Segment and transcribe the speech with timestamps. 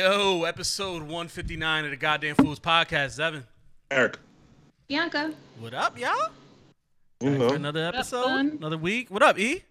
[0.00, 3.20] Yo, episode 159 of the Goddamn Fools podcast.
[3.20, 3.44] Evan,
[3.90, 4.16] Eric.
[4.88, 5.34] Bianca.
[5.58, 6.14] what up, y'all?
[7.20, 8.52] You Back know, another episode, son?
[8.56, 9.10] another week.
[9.10, 9.62] What up, E?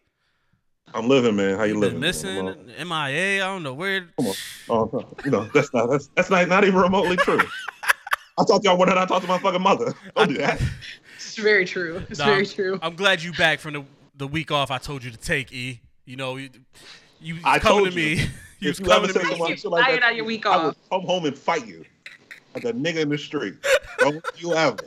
[0.94, 1.58] I'm living, man.
[1.58, 2.00] How you You living?
[2.00, 2.46] missing.
[2.46, 3.44] MIA.
[3.44, 4.02] I don't know where.
[4.18, 4.36] Come on.
[4.70, 5.16] Oh, no.
[5.26, 7.42] you know, that's not that's, that's not, not even remotely true.
[8.38, 9.96] I thought y'all wanted I talked to my fucking mother.
[10.16, 10.62] Don't do that.
[11.16, 12.04] It's very true.
[12.08, 12.78] It's Nah, very true.
[12.84, 13.84] I'm glad you back from the
[14.16, 14.70] the week off.
[14.70, 15.82] I told you to take E.
[16.06, 16.38] You know,
[17.22, 18.16] you, you was I coming told to you.
[18.18, 18.22] me.
[18.60, 19.56] you was If you ever coming say to me.
[19.58, 20.76] some You like that, on your week I will off.
[20.90, 21.86] come home and fight you
[22.56, 23.56] like a nigga in the street.
[24.00, 24.78] Don't you ever.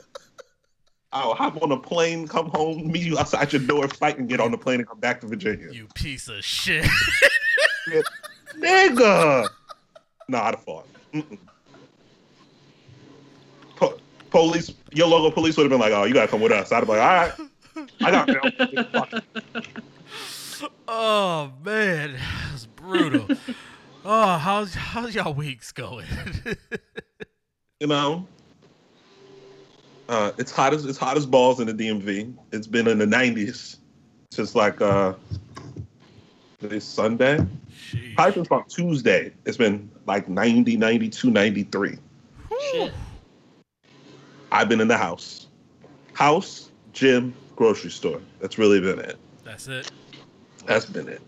[1.15, 4.41] I'll hop on a plane, come home, meet you outside your door, fight, and get
[4.41, 5.71] on the plane and come back to Virginia.
[5.71, 6.87] You piece of shit.
[8.57, 9.47] Nigga.
[10.29, 10.87] Nah, I'd have fought.
[11.13, 11.39] Mm-mm.
[13.77, 13.99] Po-
[14.31, 16.77] police, your local police would have been like, "Oh, you gotta come with us." I'd
[16.77, 19.25] have been like, "All right, I got you." Fuck.
[20.89, 22.17] Oh man,
[22.51, 23.29] that's brutal.
[24.05, 26.07] oh, how's how's y'all weeks going?
[27.81, 28.27] You know,
[30.09, 32.35] uh, it's hot as it's hot as balls in the DMV.
[32.53, 33.79] It's been in the 90s
[34.31, 35.15] since like uh,
[36.61, 37.39] today's Sunday.
[37.71, 38.15] Sheesh.
[38.15, 39.33] Probably since about Tuesday.
[39.47, 41.99] It's been like 90, 92, 93.
[42.61, 42.93] Shit.
[44.53, 45.47] I've been in the house,
[46.13, 48.21] house, gym, grocery store.
[48.41, 49.17] That's really been it.
[49.45, 49.91] That's it.
[50.67, 51.21] That's been it.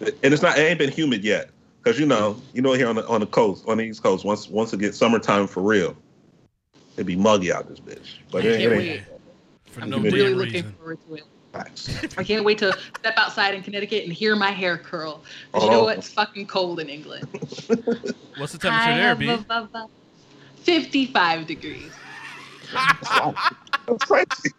[0.00, 0.58] And it's not.
[0.58, 1.50] It ain't been humid yet,
[1.82, 4.24] because you know, you know, here on the on the coast, on the East Coast,
[4.24, 5.96] once once it gets summertime for real,
[6.96, 8.16] it'd be muggy out this bitch.
[8.30, 8.88] But I it, can't it wait.
[8.90, 9.02] ain't.
[9.70, 10.72] For I'm no really damn looking reason.
[10.74, 11.22] forward to it.
[12.18, 15.22] I can't wait to step outside in Connecticut and hear my hair curl.
[15.52, 15.72] 'Cause you Oh.
[15.72, 15.96] know what?
[15.98, 17.26] It's fucking cold in England.
[18.36, 19.26] What's the temperature there, B?
[19.28, 19.90] High above- above-
[20.64, 21.90] 55 degrees.
[22.74, 23.08] That's.
[23.86, 24.50] That's crazy.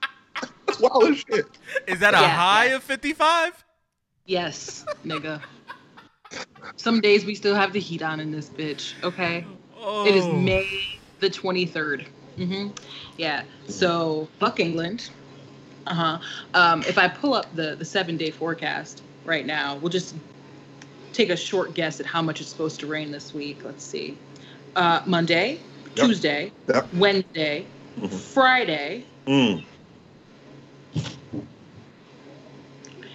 [0.66, 1.46] That's wild as shit.
[1.86, 2.76] Is that a Yeah, high yeah.
[2.78, 3.64] of 55?
[4.28, 5.42] Yes, nigga.
[6.76, 9.46] Some days we still have the heat on in this bitch, okay?
[9.82, 10.06] Oh.
[10.06, 10.68] It is May
[11.20, 12.06] the 23rd.
[12.36, 12.68] hmm
[13.16, 13.44] Yeah.
[13.68, 15.10] So, fuck England.
[15.88, 16.20] Uh huh.
[16.54, 20.14] Um, if I pull up the, the seven day forecast right now, we'll just
[21.14, 23.64] take a short guess at how much it's supposed to rain this week.
[23.64, 24.18] Let's see.
[24.76, 25.60] Uh, Monday,
[25.96, 26.06] Yep.
[26.06, 26.94] Tuesday, Yep.
[26.96, 27.66] Wednesday,
[28.00, 28.10] Mhm.
[28.12, 29.06] Friday.
[29.26, 29.64] Mm.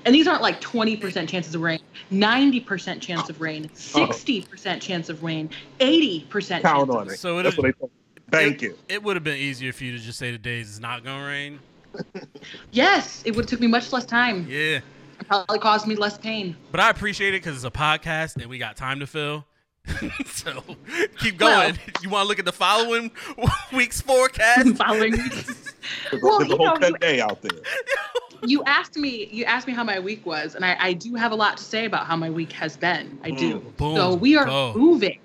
[0.05, 1.79] And these aren't like 20% chances of rain,
[2.13, 5.49] 90% chance of rain, 60% chance of rain,
[5.79, 7.19] 80% chance Count of on it.
[7.19, 7.97] So it That's is- what they told me.
[8.31, 8.79] Thank you.
[8.89, 11.27] It would have been easier for you to just say the days it's not gonna
[11.27, 11.59] rain.
[12.71, 14.47] Yes, it would have took me much less time.
[14.49, 14.77] Yeah,
[15.21, 16.57] It probably caused me less pain.
[16.71, 19.45] but I appreciate it because it's a podcast and we got time to fill.
[20.27, 20.63] so
[21.19, 21.79] keep Well- going.
[22.03, 23.11] you want to look at the following
[23.73, 24.69] week's forecast?
[24.77, 25.75] Following There's,
[26.23, 27.51] Well, there's you a whole know, 10 day out there.
[28.47, 31.33] you asked me you asked me how my week was, and I, I do have
[31.33, 33.19] a lot to say about how my week has been.
[33.25, 33.61] I do.
[33.61, 33.77] Mm.
[33.77, 33.97] Boom.
[33.97, 34.73] So we are Go.
[34.77, 35.19] moving.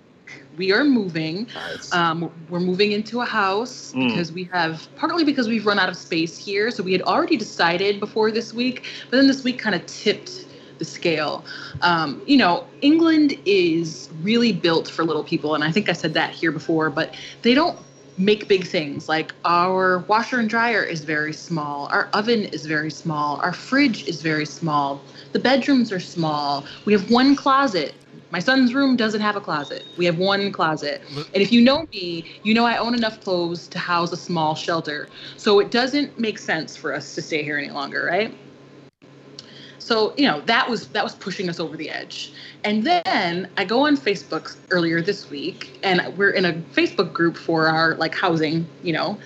[0.57, 1.47] We are moving.
[1.53, 1.93] Nice.
[1.93, 4.09] Um, we're moving into a house Mm.
[4.09, 6.71] because we have partly because we've run out of space here.
[6.71, 10.46] So we had already decided before this week, but then this week kind of tipped
[10.79, 11.45] the scale.
[11.81, 16.13] Um, you know, England is really built for little people, and I think I said
[16.13, 17.77] that here before, but they don't
[18.17, 19.07] make big things.
[19.07, 21.87] Like our washer and dryer is very small.
[21.91, 23.39] Our oven is very small.
[23.41, 25.01] Our fridge is very small.
[25.33, 26.65] The bedrooms are small.
[26.85, 27.93] We have one closet.
[28.31, 29.85] My son's room doesn't have a closet.
[29.97, 31.01] We have one closet.
[31.33, 34.55] And if you know me you know i own enough clothes to house a small
[34.55, 35.07] shelter.
[35.37, 38.35] So it doesn't make sense for us to stay here any longer right
[39.79, 42.33] so you know that was that was pushing us over the edge
[42.63, 47.37] and then i go on facebook earlier this week and we're in a facebook group
[47.37, 49.17] for our like housing you know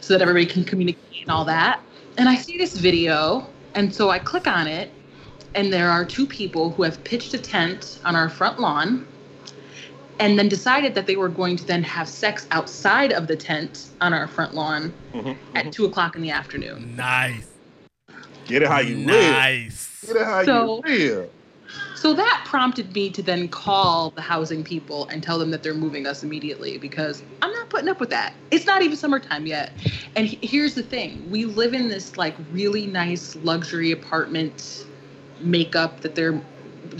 [0.00, 1.80] so that everybody can communicate and all that
[2.18, 4.90] and i see this video and so i click on it
[5.54, 9.06] and there are two people who have pitched a tent on our front lawn
[10.20, 13.88] and then decided that they were going to then have sex outside of the tent
[14.00, 15.72] on our front lawn Mhm, at mhm.
[15.72, 17.49] two o'clock in the afternoon Nice.
[18.50, 20.00] Get it how you live.
[20.06, 21.30] Get it how So- you live.
[21.94, 25.74] So that prompted me to then call the housing people and tell them that they're
[25.74, 28.32] moving us immediately because I'm not putting up with that.
[28.50, 29.72] It's not even summertime yet.
[30.16, 34.86] And he- here's the thing we live in this like really nice luxury apartment
[35.40, 36.40] makeup that they're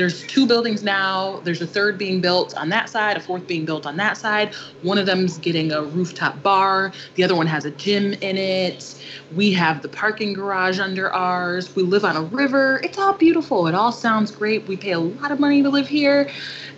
[0.00, 1.41] there's two buildings now.
[1.44, 4.55] There's a third being built on that side, a fourth being built on that side.
[4.81, 6.91] One of them's getting a rooftop bar.
[7.17, 8.99] The other one has a gym in it.
[9.37, 11.76] We have the parking garage under ours.
[11.76, 12.81] We live on a river.
[12.82, 13.67] It's all beautiful.
[13.67, 14.67] It all sounds great.
[14.67, 16.31] We pay a lot of money to live here.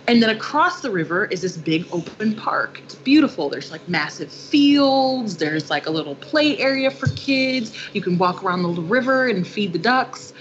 [0.09, 2.81] And then across the river is this big open park.
[2.83, 3.47] It's beautiful.
[3.47, 5.37] There's like massive fields.
[5.37, 7.71] There's like a little play area for kids.
[7.93, 10.33] You can walk around the little river and feed the ducks.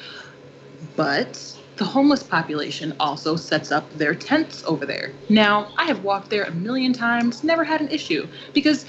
[0.97, 5.13] But the homeless population also sets up their tents over there.
[5.29, 8.85] Now, I have walked there a million times, never had an issue because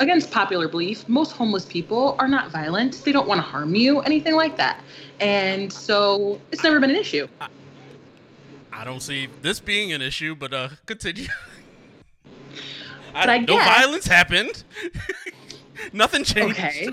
[0.00, 3.02] against popular belief, most homeless people are not violent.
[3.04, 4.82] They don't want to harm you, anything like that.
[5.20, 7.26] And so it's never been an issue.
[8.72, 11.28] I don't see this being an issue, but uh, continue.
[13.12, 14.62] But I no guess- violence happened.
[15.94, 16.58] Nothing changed.
[16.58, 16.88] Okay.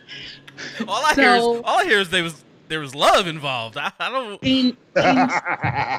[0.86, 3.76] All I hear is So- all I hear is there was there was love involved.
[3.80, 4.42] I, I don't.
[4.42, 5.30] In, in,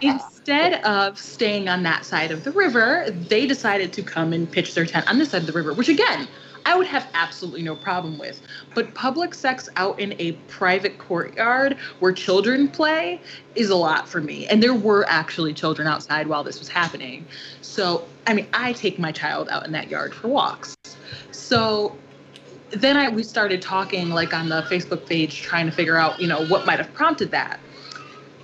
[0.14, 4.74] instead of staying on that side of the river, they decided to come and pitch
[4.74, 6.28] their tent on this side of the river, which again,
[6.68, 8.42] I would have absolutely no problem with.
[8.76, 13.22] But public sex out in a private courtyard where children play
[13.56, 14.48] is a lot for me.
[14.48, 17.26] And there were actually children outside while this was happening.
[17.62, 20.76] So, I mean, I take my child out in that yard for walks.
[21.32, 21.96] So
[22.72, 26.28] then I we started talking like on the Facebook page trying to figure out, you
[26.28, 27.60] know, what might have prompted that.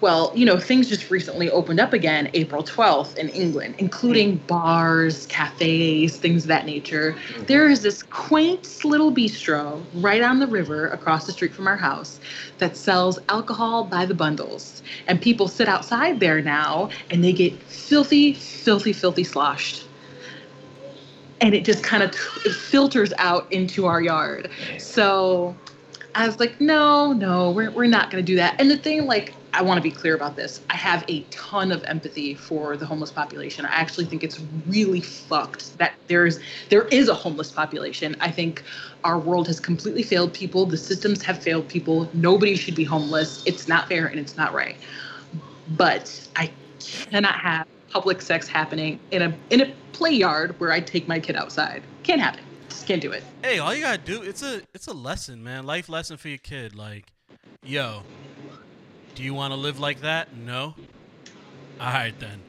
[0.02, 4.48] Well, you know, things just recently opened up again April 12th in England, including hmm.
[4.48, 7.14] bars, cafes, things of that nature.
[7.14, 7.44] Hmm.
[7.46, 11.78] There is this quaint little bistro right on the river across the street from our
[11.78, 12.20] house
[12.58, 14.84] that sells alcohol by the bundles.
[15.08, 19.86] And people sit outside there now and they get filthy, filthy, filthy sloshed
[21.44, 24.50] and it just kind of filters out into our yard.
[24.78, 25.54] So
[26.16, 28.60] I was like, no, no, we're, we're not going to do that.
[28.62, 30.62] And the thing, like, I want to be clear about this.
[30.70, 33.66] I have a ton of empathy for the homeless population.
[33.66, 38.16] I actually think it's really fucked that there's there is a homeless population.
[38.22, 38.64] I think
[39.04, 40.66] our world has completely failed people.
[40.66, 42.10] The systems have failed people.
[42.14, 43.44] Nobody should be homeless.
[43.46, 44.78] It's not fair and it's not right.
[45.68, 50.80] But I cannot have public sex happening in a in a play yard where I
[50.80, 51.84] take my kid outside.
[52.02, 52.42] Can't happen.
[52.68, 53.24] Just can't do it.
[53.44, 55.66] Hey, all you gotta do it's a it's a lesson, man.
[55.68, 56.76] Life lesson for your kid.
[56.76, 57.06] Like,
[57.64, 58.02] yo,
[59.14, 60.36] do you want to live like that?
[60.36, 60.74] No.
[61.80, 62.42] All right then.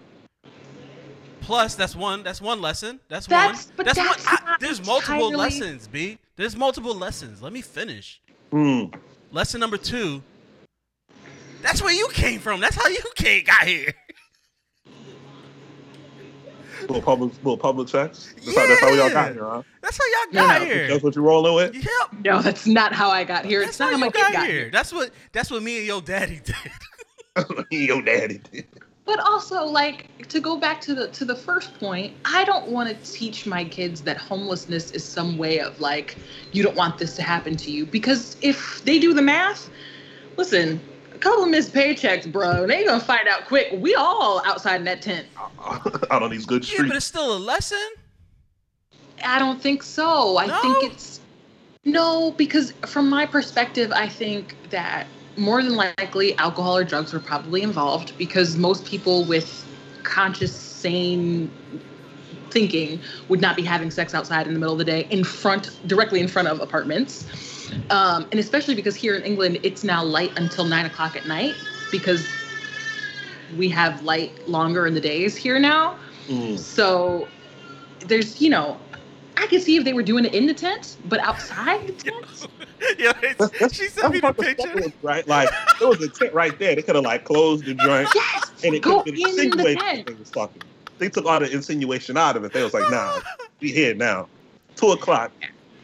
[1.42, 2.22] Plus, that's one.
[2.22, 3.00] That's one lesson.
[3.08, 3.74] That's, That's- one.
[3.76, 4.38] but that's, that's one.
[4.48, 6.18] I- there's multiple entirely- lessons, B.
[6.36, 7.42] There's multiple lessons.
[7.42, 8.22] Let me finish.
[8.50, 8.84] Hmm.
[9.30, 10.22] Lesson number two.
[11.60, 12.60] That's where you came from.
[12.60, 13.92] That's how you came got here.
[16.88, 18.34] Little public, little public sex.
[18.44, 19.62] That's, how, that's how we all got here, huh?
[19.80, 20.66] That's how y'all got no.
[20.66, 20.88] here.
[20.88, 21.74] That's what you're rolling with?
[21.74, 22.24] Yep.
[22.24, 23.60] No, that's not how I got here.
[23.60, 24.70] That's it's not how you my kid got here.
[24.70, 25.10] That's what.
[25.32, 26.56] That's what me and your daddy did.
[27.70, 28.66] Your daddy did.
[29.04, 32.88] But also, like to go back to the to the first point, I don't want
[32.88, 36.16] to teach my kids that homelessness is some way of like
[36.52, 39.68] you don't want this to happen to you because if they do the math,
[40.36, 40.80] listen,
[41.14, 43.68] a couple of missed paychecks, bro, they gonna find out quick.
[43.74, 45.26] We all outside in that tent.
[46.10, 46.82] Out on these good streets.
[46.82, 47.78] Yeah, but it's still a lesson.
[49.24, 50.36] I don't think so.
[50.36, 50.60] I No?
[50.60, 51.20] think it's
[51.84, 55.06] no, because from my perspective, I think that
[55.36, 59.66] more than likely alcohol or drugs were probably involved because most people with
[60.02, 61.50] conscious, sane
[62.50, 65.70] thinking would not be having sex outside in the middle of the day in front,
[65.86, 67.26] directly in front of apartments.
[67.90, 71.54] Um, and especially because here in England, it's now light until nine o'clock at night
[71.90, 72.26] because
[73.56, 75.96] we have light longer in the days here now.
[76.28, 76.58] Mm.
[76.58, 77.28] So
[78.00, 78.78] there's, you know,
[79.36, 82.48] I could see if they were doing it in the tent, but outside the tent.
[82.98, 84.68] yeah, That's- it's, that's- she sent me the picture.
[84.68, 85.26] fucking was, Right?
[85.28, 85.48] Like,
[85.78, 86.74] there was a tent right there.
[86.74, 88.08] They could have, like, closed the joint.
[88.14, 90.06] Yes, And it go could have in the tent.
[90.06, 90.62] they was fucking.
[90.98, 92.52] They took all the insinuation out of it.
[92.52, 93.20] They was like, nah,
[93.60, 94.28] be here now.
[94.76, 95.32] Two o'clock,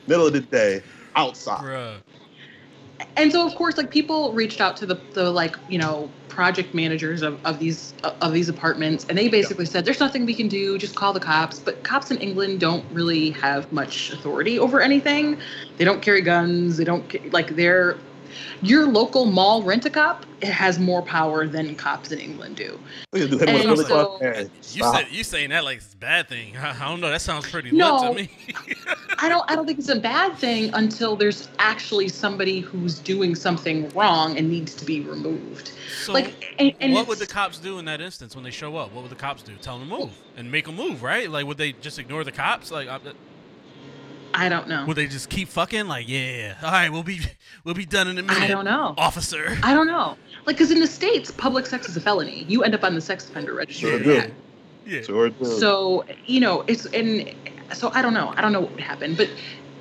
[0.07, 0.83] middle of the day,
[1.17, 1.61] outside.
[1.61, 1.97] Bruh.
[3.17, 6.75] And so, of course, like people reached out to the, the like you know project
[6.75, 10.49] managers of, of these of these apartments, and they basically said, "There's nothing we can
[10.49, 10.79] do.
[10.79, 15.39] Just call the cops." But cops in England don't really have much authority over anything.
[15.77, 16.77] They don't carry guns.
[16.77, 17.97] They don't like they're
[18.63, 22.79] your local mall rent a cop has more power than cops in England do.
[23.13, 25.97] Look at- hit him with And so- You said you saying that like it's a
[25.97, 26.57] bad thing.
[26.57, 27.11] I, I don't know.
[27.11, 28.13] That sounds pretty No.
[28.13, 28.55] lit to me.
[29.19, 33.35] I don't I don't think it's a bad thing until there's actually somebody who's doing
[33.35, 35.73] something wrong and needs to be removed.
[36.03, 38.77] so, like and, and what would the cops do in that instance when they show
[38.77, 38.93] up?
[38.93, 39.53] What would the cops do?
[39.61, 41.29] Tell them to move and make them move, right?
[41.31, 42.71] Like, would they just ignore the cops?
[42.71, 42.99] Like, uh,
[44.35, 44.85] I don't know.
[44.87, 45.87] Will they just keep fucking?
[45.89, 47.21] Like, yeah, all right, we'll be
[47.65, 48.43] we'll be done in a minute.
[48.43, 48.95] I don't know.
[48.97, 49.59] officer.
[49.63, 50.17] I don't know.
[50.47, 52.45] Like, because in the states, public sex is a felony.
[52.49, 53.91] You end up on the sex offender registry.
[53.91, 54.33] Sure do.
[54.87, 55.03] Yeah.
[55.03, 55.45] Sure do.
[55.45, 57.35] So you know, it's and
[57.75, 58.33] so I don't know.
[58.37, 59.33] I don't know what would happen, but I-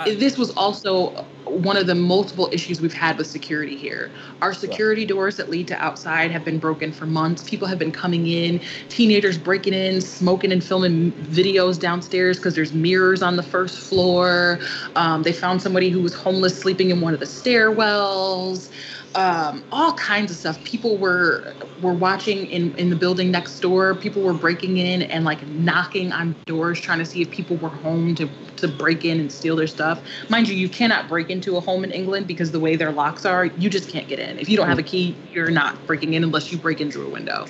[0.06, 4.12] this was also one of the multiple issues we've had with security here.
[4.42, 7.48] Our security doors that lead to outside have been broken for months.
[7.50, 12.74] People have been coming in, teenagers breaking in, smoking and filming videos downstairs because there's
[12.74, 14.60] mirrors on the first floor.
[14.96, 18.70] Um, they found somebody who was homeless sleeping in one of the stairwells.
[19.16, 20.64] Um, all kinds of stuff.
[20.64, 23.96] People were were watching in in the building next door.
[23.96, 27.70] People were breaking in and like knocking on doors trying to see if people were
[27.70, 30.02] home to to break in and steal their stuff.
[30.30, 33.26] Mind you, you cannot break into a home in England because the way their locks
[33.26, 34.38] are, you just can't get in.
[34.38, 37.08] If you don't have a key, you're not breaking in unless you break in through
[37.08, 37.46] a window.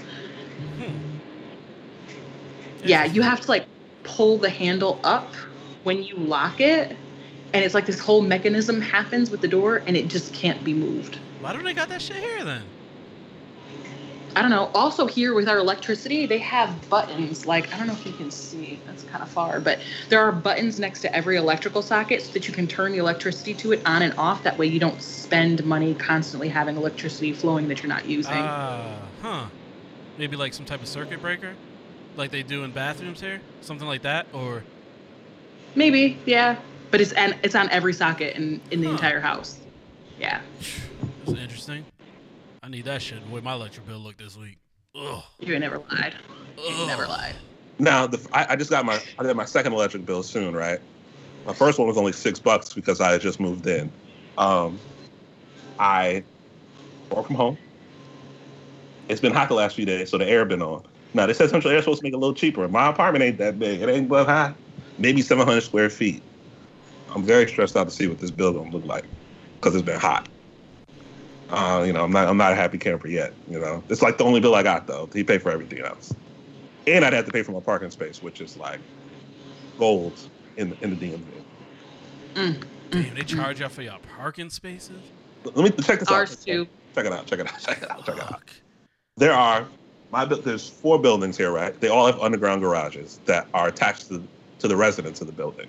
[0.78, 0.94] Hmm.
[2.84, 3.66] Yeah, you have to like
[4.04, 5.34] pull the handle up
[5.84, 6.96] when you lock it,
[7.54, 10.74] and it's like this whole mechanism happens with the door, and it just can't be
[10.74, 11.20] moved.
[11.42, 12.64] Why don't they got that shit here then?
[14.36, 14.70] I don't know.
[14.76, 17.46] Also, here with our electricity, they have buttons.
[17.46, 19.80] Like, I don't know if you can see, that's kind of far, but
[20.10, 23.54] there are buttons next to every electrical socket so that you can turn the electricity
[23.56, 24.44] to it on and off.
[24.44, 28.34] That way, you don't spend money constantly having electricity flowing that you're not using.
[28.34, 29.46] Ah, huh.
[30.18, 31.56] Maybe like some type of circuit breaker,
[32.16, 34.64] like they do in bathrooms here, something like that, or
[35.76, 36.58] Maybe, yeah.
[36.92, 38.94] But it's and it's on every socket in in the Huh.
[38.94, 39.58] entire house.
[40.20, 40.42] Yeah,
[41.32, 41.86] that's interesting.
[42.64, 43.24] I need that shit.
[43.26, 44.58] The way my electric bill looked this week.
[44.96, 45.24] Ugh.
[45.40, 46.16] you never lied.
[46.58, 46.88] You Ugh.
[46.88, 47.36] never lied.
[47.80, 50.80] Now, the, I, I just got my I got my second electric bill soon, right?
[51.46, 53.92] My first one was only six bucks because I had just moved in.
[54.38, 54.80] Um,
[55.80, 56.24] I
[57.12, 57.58] work from home.
[59.08, 60.84] It's been hot the last few days, so the air been on.
[61.14, 62.68] Now they said central air supposed to make it a little cheaper.
[62.68, 63.82] My apartment ain't that big.
[63.82, 64.54] It ain't but high,
[64.98, 66.22] maybe 700 square feet.
[67.16, 69.06] I'm very stressed out to see what this bill gonna look like
[69.56, 70.28] because it's been hot.
[71.50, 73.34] Uh, you know, I'm not I'm not a happy camper yet.
[73.48, 75.10] You know, it's like the only bill I got though.
[75.14, 76.14] He paid for everything else,
[76.88, 78.82] and I'd have to pay for my parking space, which is like
[79.80, 80.28] gold
[80.58, 81.46] in in the DMV.
[82.36, 85.04] Mm, Damn, they mm, charge y'all for y'all parking spaces.
[85.46, 86.38] Let me check this Ours out.
[86.42, 86.68] too.
[86.96, 87.26] Check it out.
[87.28, 87.60] Check it out.
[87.60, 88.06] Check it out.
[88.06, 88.42] Check it out.
[89.18, 89.70] There are
[90.12, 91.80] my there's four buildings here, right?
[91.82, 94.30] They all have underground garages that are attached to
[94.60, 95.68] to the residents of the building.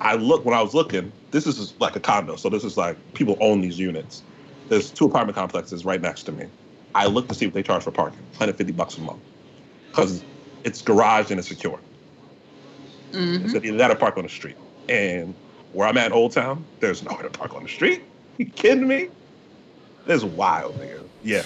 [0.00, 1.12] I look when I was looking.
[1.32, 4.24] This is like a condo, so this is like people own these units.
[4.72, 6.46] There's two apartment complexes right next to me.
[6.94, 8.20] I look to see what they charge for parking.
[8.38, 9.20] 150 bucks a month
[9.90, 10.24] because
[10.64, 11.78] it's garage and it's secure.
[13.12, 13.44] mhm.
[13.44, 14.56] It's either that or park on the street.
[14.88, 15.34] And
[15.72, 18.02] where I'm at in Old Town, there's nowhere to park on the street.
[18.38, 19.08] You kidding me?
[20.06, 21.06] This is wild, nigga.
[21.22, 21.42] Yeah.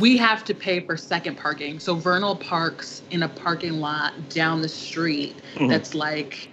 [0.00, 1.78] We have to pay for second parking.
[1.78, 5.68] So Vernal parks in a parking lot down the street Mhm.
[5.68, 6.48] that's like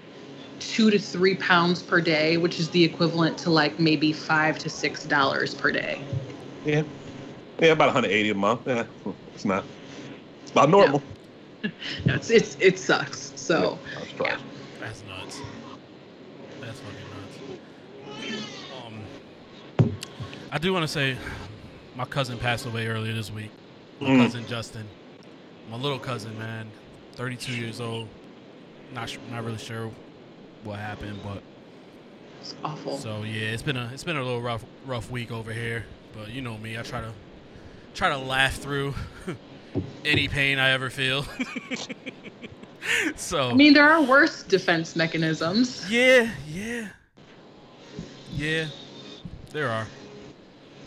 [0.59, 4.69] two to three pounds per day, which is the equivalent to like maybe five to
[4.69, 6.01] six dollars per day.
[6.65, 6.83] Yeah.
[7.59, 8.61] Yeah, about 180 a month.
[8.65, 8.85] Yeah,
[9.33, 9.63] it's not.
[10.43, 11.01] It's about normal.
[12.05, 13.33] No, it's it's it sucks.
[13.35, 14.39] So Yeah, that's trash.
[14.79, 15.39] That's nuts.
[16.61, 18.37] That's fucking nuts.
[18.87, 19.87] Um,
[20.53, 21.17] I do want to say,
[21.97, 23.51] my cousin passed away earlier this week.
[23.99, 24.17] My Mm.
[24.19, 24.85] cousin Justin,
[25.69, 26.71] my little cousin, man,
[27.15, 28.07] 32 years old.
[28.93, 29.91] Not su- not really sure
[30.63, 31.41] what happened, but
[32.41, 32.97] it's awful.
[32.97, 35.85] so yeah, it's been a it's been a little rough rough week over here.
[36.17, 37.11] But you know me, I try to
[37.93, 38.93] try to laugh through
[40.05, 41.25] any pain I ever feel.
[43.15, 45.89] so I mean, there are worse defense mechanisms.
[45.89, 46.87] Yeah, yeah,
[48.33, 48.65] yeah.
[49.51, 49.87] There are.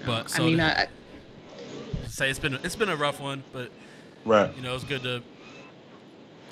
[0.06, 0.86] But so I mean, to I,
[2.08, 3.70] say it's been it's been a rough one, but
[4.24, 4.54] Right.
[4.56, 5.22] you know it's good to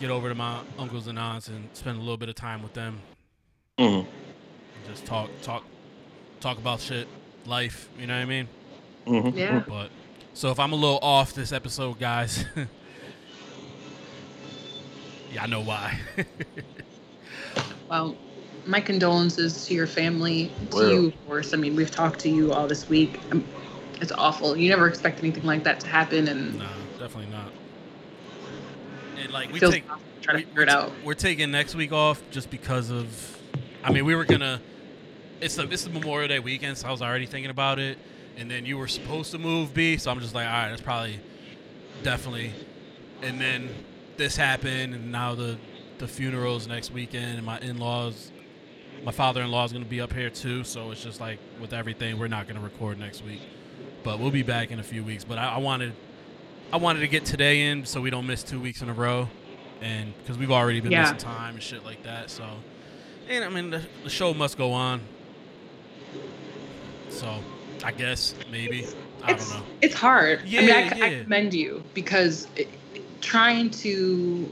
[0.01, 2.75] get over to my uncles and aunts and spend a little bit of time with
[2.75, 3.01] them.
[3.79, 4.07] Mhm.
[4.89, 5.65] Just talk, talk,
[6.41, 7.09] talk about shit,
[7.47, 7.89] life.
[7.99, 8.49] You know what I mean?
[9.07, 9.37] Mhm.
[9.37, 9.63] yeah.
[9.67, 9.91] But
[10.35, 12.45] so if I'm a little off this episode, guys,
[15.33, 15.99] yeah, I know why.
[17.89, 18.17] Well,
[18.67, 20.93] my condolences to your family, to Well.
[20.93, 21.53] you, of course.
[21.53, 23.19] I mean, we've talked to you all this week.
[23.33, 23.45] Um,
[24.01, 24.57] It's awful.
[24.57, 26.67] You never expect anything like that to happen, and no,
[27.01, 27.51] definitely not.
[29.19, 30.93] And like it we feels take awful to try to we- figure it out.
[31.05, 33.40] We're taking next week off just because of.
[33.85, 34.61] I mean, we were gonna.
[35.41, 37.99] It's the it's the Memorial Day weekend, so I was already thinking about it.
[38.37, 40.81] And then you were supposed to move B, so I'm just like, all right, that's
[40.83, 41.19] probably
[42.03, 42.53] definitely.
[43.23, 43.69] And then
[44.17, 45.59] this happened, and now the
[45.99, 48.33] the funerals next weekend, and my in-laws,
[49.05, 50.65] my father-in-law is gonna be up here too.
[50.65, 53.41] So it's just like with everything, we're not gonna record next week,
[54.05, 55.25] but we'll be back in a few weeks.
[55.25, 55.93] But I, I wanted.
[56.73, 59.29] I wanted to get today in so we don't miss two weeks in a row,
[59.81, 61.03] and because we've already been Yeah.
[61.03, 62.31] missing time and shit like that.
[62.31, 62.45] So,
[63.31, 65.01] and I mean the, the show must go on.
[67.09, 67.39] So,
[67.85, 68.87] I guess maybe
[69.23, 69.67] I it's, don't know.
[69.83, 70.41] It's hard.
[70.41, 72.69] I mean, I, Yeah, I commend you because it,
[73.21, 74.51] trying to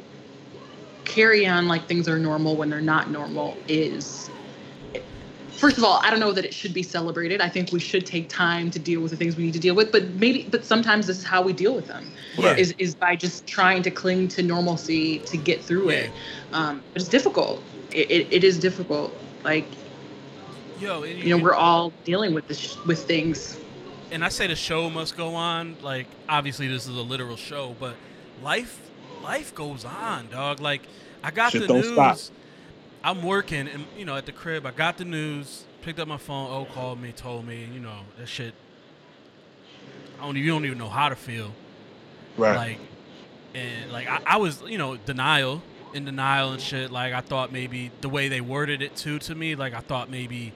[1.04, 4.30] carry on like things are normal when they're not normal is.
[5.52, 7.40] First of all, I don't know that it should be celebrated.
[7.40, 9.74] I think we should take time to deal with the things we need to deal
[9.74, 9.90] with.
[9.90, 12.12] But maybe, but sometimes this is how we deal with them.
[12.36, 12.54] Yeah.
[12.54, 16.10] Is is by just trying to cling to normalcy to get through it.
[16.52, 17.60] Um, it's difficult.
[17.92, 19.14] It, it, it is difficult.
[19.44, 19.66] Like
[20.78, 23.58] Yo, and you know, we're all dealing with this with things.
[24.10, 25.76] and I say the show must go on.
[25.82, 27.96] Like obviously this is a literal show, but
[28.42, 28.80] life
[29.22, 30.60] life goes on, dog.
[30.60, 30.82] Like
[31.22, 31.92] I got Shit the don't news.
[31.92, 32.18] stop.
[33.02, 35.64] I'm working, and you know, at the crib, I got the news.
[35.82, 36.50] Picked up my phone.
[36.50, 38.54] Oh, called me, told me, you know, that shit.
[40.20, 40.36] I don't.
[40.36, 41.52] You don't even know how to feel.
[42.36, 42.56] Right.
[42.56, 42.78] Like,
[43.54, 45.62] and like I, I was, you know, denial,
[45.94, 46.90] in denial and shit.
[46.90, 50.10] Like I thought maybe the way they worded it too to me, like I thought
[50.10, 50.52] maybe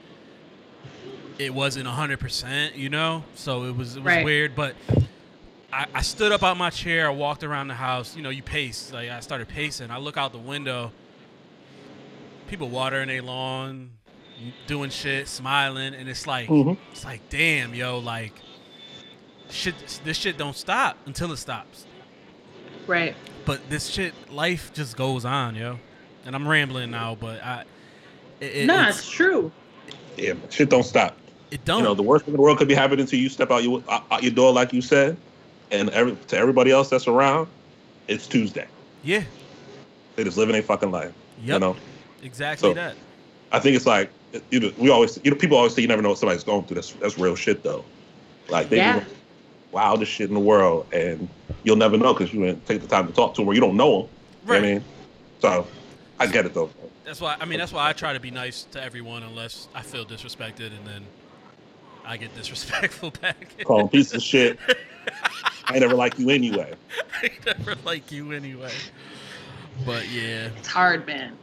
[1.39, 3.25] it wasn't hundred percent, you know.
[3.35, 4.25] So it was it was Right.
[4.25, 4.75] weird, but.
[5.75, 7.07] I, I stood up out my chair.
[7.07, 8.15] I walked around the house.
[8.15, 8.93] You know, you pace.
[8.93, 9.91] Like I started pacing.
[9.91, 10.93] I look out the window.
[12.47, 13.91] People watering their lawn,
[14.67, 16.77] doing shit, smiling, and it's like, Mhm.
[16.91, 18.35] it's like, damn, yo, like,
[19.49, 19.75] shit.
[20.05, 21.87] This shit don't stop until it stops.
[22.87, 23.17] Right.
[23.45, 25.79] But this shit, life just goes on, yo.
[26.25, 27.65] And I'm rambling now, but I,
[28.41, 29.51] it, it, nah, it's- it's true.
[30.17, 31.17] yeah, shit don't stop.
[31.51, 31.79] it don't.
[31.79, 33.63] You know, the worst thing in the world could be happening until you step out
[33.65, 35.17] your out out your door, like you said,
[35.73, 37.49] and every, to everybody else that's around,
[38.09, 38.67] it's Tuesday.
[39.03, 39.23] yeah,
[40.17, 41.13] They just living a fucking life.
[41.43, 41.77] yep, You know,
[42.23, 42.95] exactly So- that.
[43.51, 44.11] I think it's like
[44.51, 46.65] you know, we always you know people always say you never know what somebody's going
[46.65, 46.77] through.
[46.77, 47.85] That's that's real shit though.
[48.49, 49.01] Like they Yeah.
[49.01, 49.15] do the
[49.73, 51.29] wildest shit in the world, and
[51.65, 53.61] you'll never know because you didn't take the time to talk to them or you
[53.61, 54.11] don't know them.
[54.45, 54.59] Right.
[54.59, 54.85] I mean,
[55.41, 55.67] so
[56.19, 56.71] I get it though.
[57.05, 57.37] That's why.
[57.41, 60.69] I mean, that's why I try to be nice to everyone, unless I feel disrespected,
[60.77, 61.05] and then
[62.05, 63.65] I get disrespectful back.
[63.65, 64.59] Call them pieces of shit.
[65.67, 66.75] I never like you anyway.
[67.23, 68.73] I never like you anyway.
[69.87, 71.37] But yeah, It's hard, man.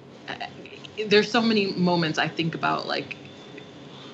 [1.07, 3.15] There's so many moments I think about, like,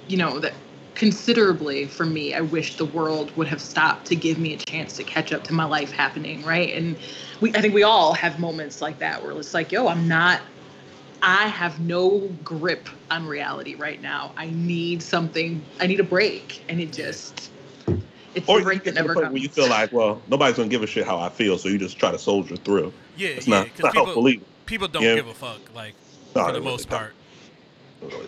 [0.07, 0.53] you know, that
[0.95, 4.95] considerably for me, I wish the world would have stopped to give me a chance
[4.97, 6.73] to catch up to my life happening, right?
[6.73, 6.95] And
[7.41, 10.41] we, I think we all have moments like that where it's like, yo, I'm not,
[11.21, 14.33] I have no grip on reality right now.
[14.37, 16.63] I need something, I need a break.
[16.69, 17.51] And it just,
[18.33, 19.33] it's Or the you break get that to the never point comes.
[19.33, 21.77] where you feel like, well, nobody's gonna give a shit how I feel, so you
[21.77, 22.93] just try to soldier through.
[23.17, 23.59] yeah, It's yeah.
[23.59, 24.45] not, it's not helpful people, either.
[24.65, 25.15] people don't Yeah.
[25.15, 25.93] give a fuck, like
[26.35, 26.99] No, for the really most don't.
[26.99, 27.14] part.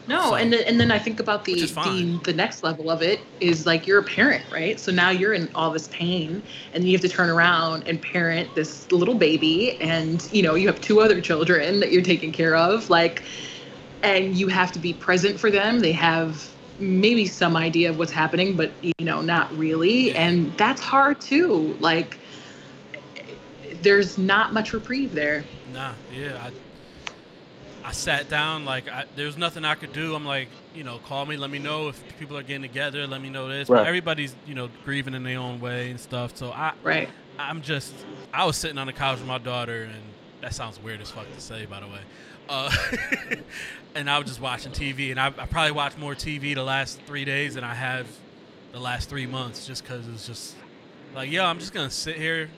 [0.07, 3.01] No, So- and then, and then I think about the, the the next level of
[3.01, 4.79] it is like you're a parent, right?
[4.79, 6.41] So now you're in all this pain,
[6.73, 10.67] and you have to turn around and parent this little baby, and you know you
[10.67, 13.23] have two other children that you're taking care of, like,
[14.03, 15.79] and you have to be present for them.
[15.79, 20.21] They have maybe some idea of what's happening, but you know not really, Yeah.
[20.27, 21.75] and that's hard too.
[21.81, 22.17] Like,
[23.81, 25.43] there's not much reprieve there.
[25.73, 26.41] Nah, yeah.
[26.45, 26.51] I,
[27.87, 30.13] I sat down like I, there was nothing I could do.
[30.13, 33.07] I'm like, you know, call me, let me know if people are getting together.
[33.07, 33.69] Let me know this.
[33.69, 36.35] But everybody's you know grieving in their own way and stuff.
[36.35, 37.07] So I, Right.
[37.39, 37.93] I'm just
[38.33, 40.03] I was sitting on the couch with my daughter, and
[40.41, 42.01] that sounds weird as fuck to say, by the way.
[42.49, 42.69] Uh,
[43.95, 46.99] and I was just watching TV, and I, I probably watched more TV the last
[47.03, 48.05] three days than I have
[48.73, 50.57] the last three months, just because it's just
[51.15, 52.49] like, yo, I'm just gonna sit here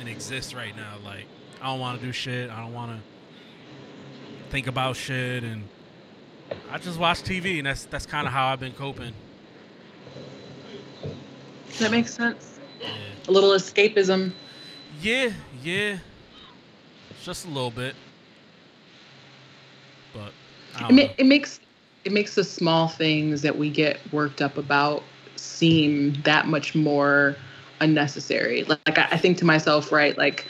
[0.00, 0.94] and exist right now.
[1.04, 1.26] Like,
[1.62, 2.50] I don't want to do shit.
[2.50, 3.15] I don't want to
[4.50, 5.64] think about shit, and
[6.70, 9.12] I just watch TV, and that's that's kind of how I've been coping.
[11.78, 12.58] That makes sense.
[12.80, 12.86] Yeah.
[13.28, 14.32] A little escapism.
[15.02, 15.30] Yeah,
[15.62, 15.98] yeah.
[17.22, 17.94] Just a little bit.
[20.14, 20.32] But
[20.74, 21.08] I it, don't ma- know.
[21.18, 21.60] it makes
[22.04, 25.02] it makes the small things that we get worked up about
[25.34, 27.36] seem that much more
[27.80, 30.46] unnecessary like, like I, I think to myself right like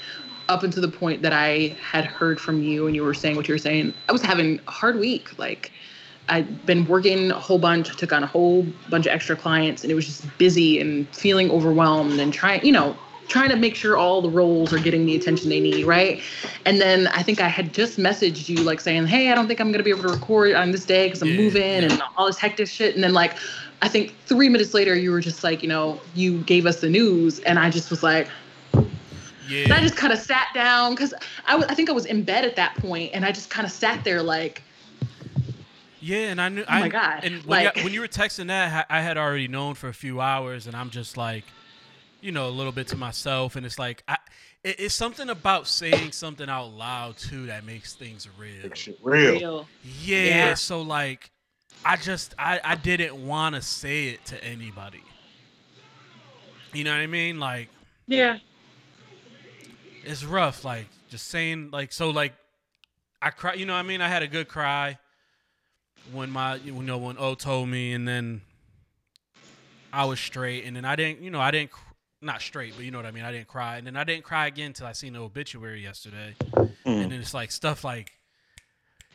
[0.48, 3.48] up until the point that i had heard from you and you were saying what
[3.48, 5.38] you were saying i was having a hard week.
[5.38, 5.72] Like
[6.28, 9.92] i'd been working a whole bunch took on a whole bunch of extra clients and
[9.92, 12.96] it was just busy and feeling overwhelmed and trying you know
[13.28, 16.22] trying to make sure all the roles are getting the attention they need right?
[16.64, 19.60] And then I think I had just messaged you like saying, "Hey, I don't think
[19.60, 22.26] I'm gonna be able to record on this day because I'm Yeah, moving and all
[22.26, 23.36] this hectic shit." And then like,
[23.82, 26.88] I think three minutes later, you were just like, you know, you gave us the
[26.88, 28.28] news, and I just was like,
[29.50, 31.14] and I just kind of sat down because
[31.46, 33.64] I, w- I think I was in bed at that point, and I just kind
[33.66, 34.62] of sat there like,
[36.00, 36.62] yeah, and I knew.
[36.62, 39.16] Oh I, my God, And when, like- you, when you were texting that, I had
[39.16, 41.44] already known for a few hours, and I'm just like,
[42.20, 44.16] you know, a little bit to myself, and it's like, I,
[44.64, 48.62] it, it's something about saying something out loud too that makes things real.
[48.62, 49.32] Make shit real.
[49.32, 49.68] real.
[50.02, 50.54] Yeah, Yeah.
[50.54, 51.30] so like
[51.84, 55.02] I just I, I didn't want to say it to anybody.
[56.72, 57.38] You know what I mean?
[57.38, 57.68] Like
[58.08, 58.38] Yeah.
[60.06, 62.32] It's rough like just saying like so like
[63.20, 64.00] I cry, you know what I mean?
[64.00, 64.98] I had a good cry
[66.12, 68.42] when my you know when O told me and then
[69.92, 71.70] I was straight and then I didn't, you know, I didn't
[72.22, 73.24] not straight, but you know what I mean?
[73.24, 73.76] I didn't cry.
[73.76, 76.34] And then I didn't cry again until I seen the obituary yesterday.
[76.54, 76.70] Mm.
[76.84, 78.12] And then it's like stuff like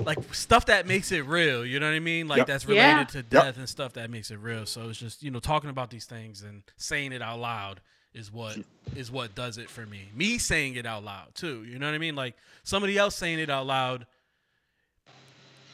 [0.03, 1.63] like stuff that makes it real.
[1.65, 2.27] You know what I mean?
[2.27, 2.47] Like Yep.
[2.47, 3.21] that's related Yeah.
[3.21, 4.65] to death and stuff that makes it real.
[4.65, 7.81] So it's just you know talking about these things and saying it out loud
[8.13, 8.57] is what
[8.95, 10.09] is what does it for me.
[10.15, 11.63] Me saying it out loud too.
[11.63, 12.15] You know what I mean?
[12.15, 14.05] Like somebody else saying it out loud,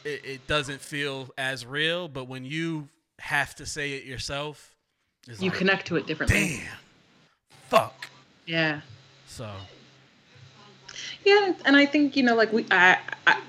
[0.04, 2.08] it, it doesn't feel as real.
[2.08, 4.76] But when you have to say it yourself,
[5.26, 6.58] You like, connect to it differently.
[6.58, 6.76] Damn.
[7.68, 8.08] Fuck.
[8.46, 8.80] Yeah.
[9.26, 9.50] So
[11.24, 13.40] Yeah, and I think you know, like we, I, I,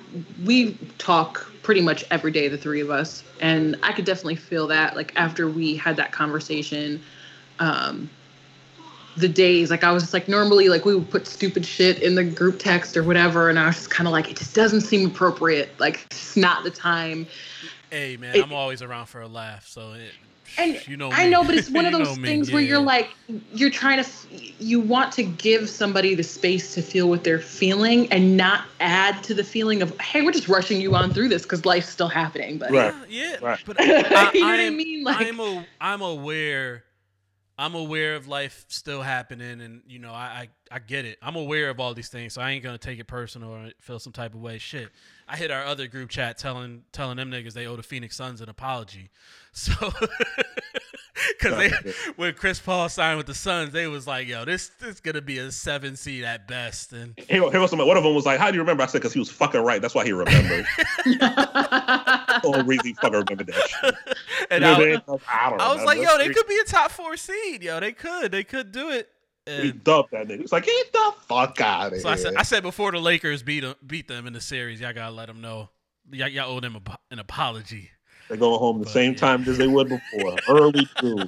[0.43, 4.65] we talk pretty much every day, the three of us, and I could definitely feel
[4.67, 4.95] that.
[4.95, 7.02] Like after we had that conversation,
[7.60, 8.10] um,
[9.19, 12.15] the days, like I was just like, normally, like we would put stupid shit in
[12.15, 14.82] the group text or whatever, and I was just kind of like, it just doesn't
[14.82, 15.77] seem appropriate.
[15.79, 17.27] Like it's not the time.
[17.91, 19.67] hey man, It- I'm always around for a laugh.
[19.67, 20.12] So it,
[20.58, 22.79] And you know I know, but it's one of those know me, things where you're
[22.79, 23.10] like,
[23.53, 24.10] you're trying to,
[24.60, 29.23] you want to give somebody the space to feel what they're feeling and not add
[29.23, 32.08] to the feeling of, hey, we're just rushing you on through this because life's still
[32.10, 32.58] happening.
[32.58, 32.93] But Right.
[33.10, 33.60] Yeah, yeah, Right.
[33.65, 35.03] but you know I, what I mean?
[35.03, 36.84] Like, I'm a, I'm aware.
[37.60, 41.17] I'm aware of life still happening, and you know, I, I I get it.
[41.22, 44.00] I'm aware of all these things, so I ain't gonna take it personal or feel
[44.00, 44.60] some type of way.
[44.60, 44.89] Shit,
[45.28, 48.39] I hit our other group chat telling telling them niggas they owe the Phoenix Suns
[48.39, 49.10] an apology.
[49.52, 49.74] So,
[51.39, 54.99] because they when Chris Paul signed with the Suns, they was like, "Yo, this this
[54.99, 58.25] gonna be a seven seed at best," and Here, here was one of them was
[58.25, 59.82] like, "How do you remember?" I said, "Because he was fucking right.
[59.82, 60.65] That's why he remembered."
[62.65, 63.95] reason he fucking remembered that shit.
[64.49, 64.93] and You know, I, they-
[65.27, 67.63] I, don't I was like, "Yo, they could be a top four seed.
[67.63, 69.10] Yo, they could, they could do it."
[69.47, 70.41] We And dubbed that nigga.
[70.41, 72.99] He's like, "Get the fuck out of So here!" I said, I said before the
[72.99, 75.69] Lakers beat 'em- beat them in the series, y'all gotta let them know.
[76.12, 77.89] Y'all, y'all owe them a, an apology.
[78.29, 79.19] They're going home the But, same yeah.
[79.19, 81.25] time as they would before, early through.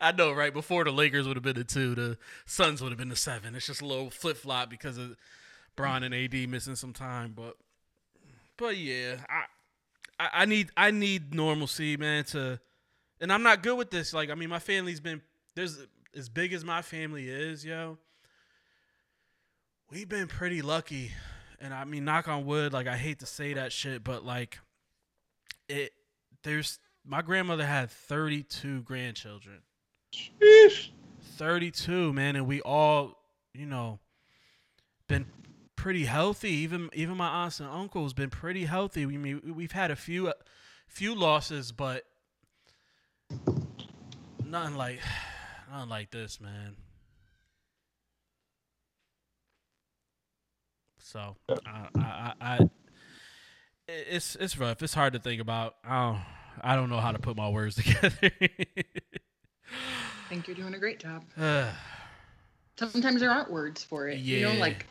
[0.00, 0.52] I know, right?
[0.52, 3.54] Before the Lakers would have been the two, the Suns would have been the seven.
[3.54, 5.16] It's just a little flip flop because of
[5.76, 7.56] Bron and AD missing some time, but
[8.56, 9.44] but yeah, I,
[10.18, 12.24] I I need I need normalcy, man.
[12.24, 12.60] To
[13.20, 14.12] and I'm not good with this.
[14.12, 15.22] Like, I mean, my family's been
[15.54, 15.78] there's
[16.16, 17.98] as big as my family is, yo.
[19.90, 21.12] We've been pretty lucky,
[21.60, 22.72] and I mean, knock on wood.
[22.72, 24.58] Like, I hate to say that shit, but like,
[25.68, 25.92] it
[26.42, 29.62] there's my grandmother had 32 grandchildren.
[30.14, 30.90] Sheesh.
[31.36, 33.18] 32 man and we all
[33.54, 34.00] you know
[35.08, 35.26] been
[35.76, 39.90] pretty healthy even even my aunts and uncles been pretty healthy we mean we've had
[39.90, 40.32] a few
[40.88, 42.04] few losses but
[44.44, 44.98] nothing like
[45.70, 46.74] nothing like this man
[50.98, 52.58] so I, I, I, I
[53.88, 56.20] it's it's rough it's hard to think about i don't
[56.62, 58.12] i don't know how to put my words together
[59.70, 61.24] I think you're doing a great job.
[61.38, 61.70] Uh,
[62.76, 64.18] sometimes there aren't words for it.
[64.18, 64.60] You know, Yeah.
[64.60, 64.86] like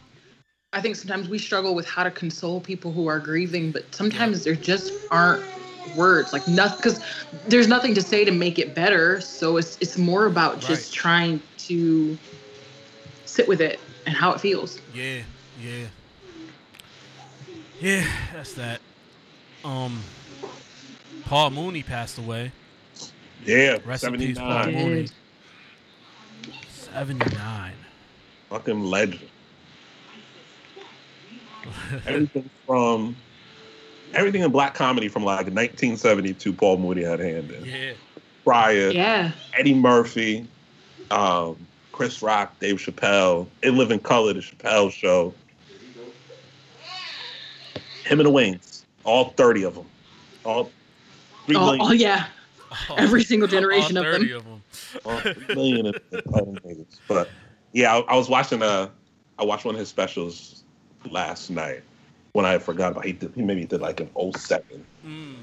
[0.74, 4.44] I think sometimes we struggle with how to console people who are grieving, but sometimes
[4.44, 5.44] there just aren't
[5.96, 6.34] words.
[6.34, 7.00] Like nothing, because
[7.48, 9.22] there's nothing to say to make it better.
[9.22, 12.18] So it's it's more about just trying to
[13.26, 14.82] sit with it and how it feels.
[14.94, 15.22] Yeah,
[15.62, 15.86] yeah.
[17.80, 18.82] Yeah, that's that.
[19.64, 20.02] Um
[21.26, 22.52] Paul Mooney passed away.
[23.46, 24.90] Yeah, Rest in peace, Paul 79.
[24.90, 25.08] Mooney.
[26.70, 27.74] 79.
[28.50, 29.20] Fucking legend.
[32.06, 33.16] Everything from
[34.14, 37.66] everything in black comedy from like 1972, Paul Mooney had a hand in.
[37.66, 37.92] yeah.
[38.46, 39.32] Pryor, Yeah.
[39.58, 40.48] Eddie Murphy,
[41.12, 41.58] um,
[41.92, 45.34] Chris Rock, Dave Chappelle, In Living Color, the Chappelle Show.
[48.06, 48.77] Him and the Waynes,
[49.08, 49.86] all 30 of them.
[50.46, 50.70] All
[51.46, 52.28] three Oh, million, oh yeah.
[52.98, 54.32] Every single generation All of them.
[54.36, 54.64] of them.
[55.06, 57.00] all three million of them niggas.
[57.08, 57.32] But
[57.72, 58.90] yeah, I, I was watching uh
[59.40, 60.64] I watched one of his specials
[61.10, 61.84] last night
[62.34, 64.86] when I forgot about he did, he maybe did like an 07.
[65.06, 65.36] Mm,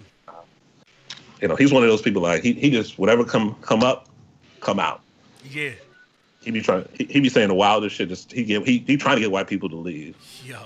[1.40, 4.08] You know, he's one of those people like he, he just whatever come come up,
[4.60, 5.00] come out.
[5.50, 5.70] yeah.
[6.42, 8.98] He be trying he, he be saying the wildest shit just he get he, he
[8.98, 10.14] trying to get white people to leave.
[10.44, 10.58] Yo.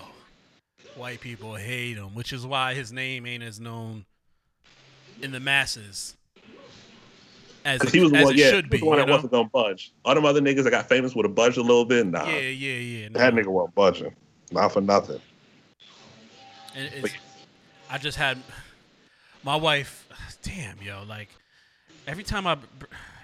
[0.99, 4.05] White people hate him, which is why his name ain't as known
[5.23, 6.17] in the masses
[7.65, 8.79] as it, he was the as one, it yeah, he should was be.
[8.79, 9.15] the one you that know?
[9.15, 9.93] wasn't gonna budge.
[10.05, 12.07] All them other niggas that got famous would have budged a little bit.
[12.07, 13.09] Nah, Yeah, yeah, yeah.
[13.13, 14.15] that nigga wasn't budging.
[14.51, 15.21] Not for nothing.
[16.75, 17.15] And it's,
[17.91, 18.39] I just had
[19.45, 20.09] my wife.
[20.43, 21.29] Damn, yo, like
[22.07, 22.57] every time I,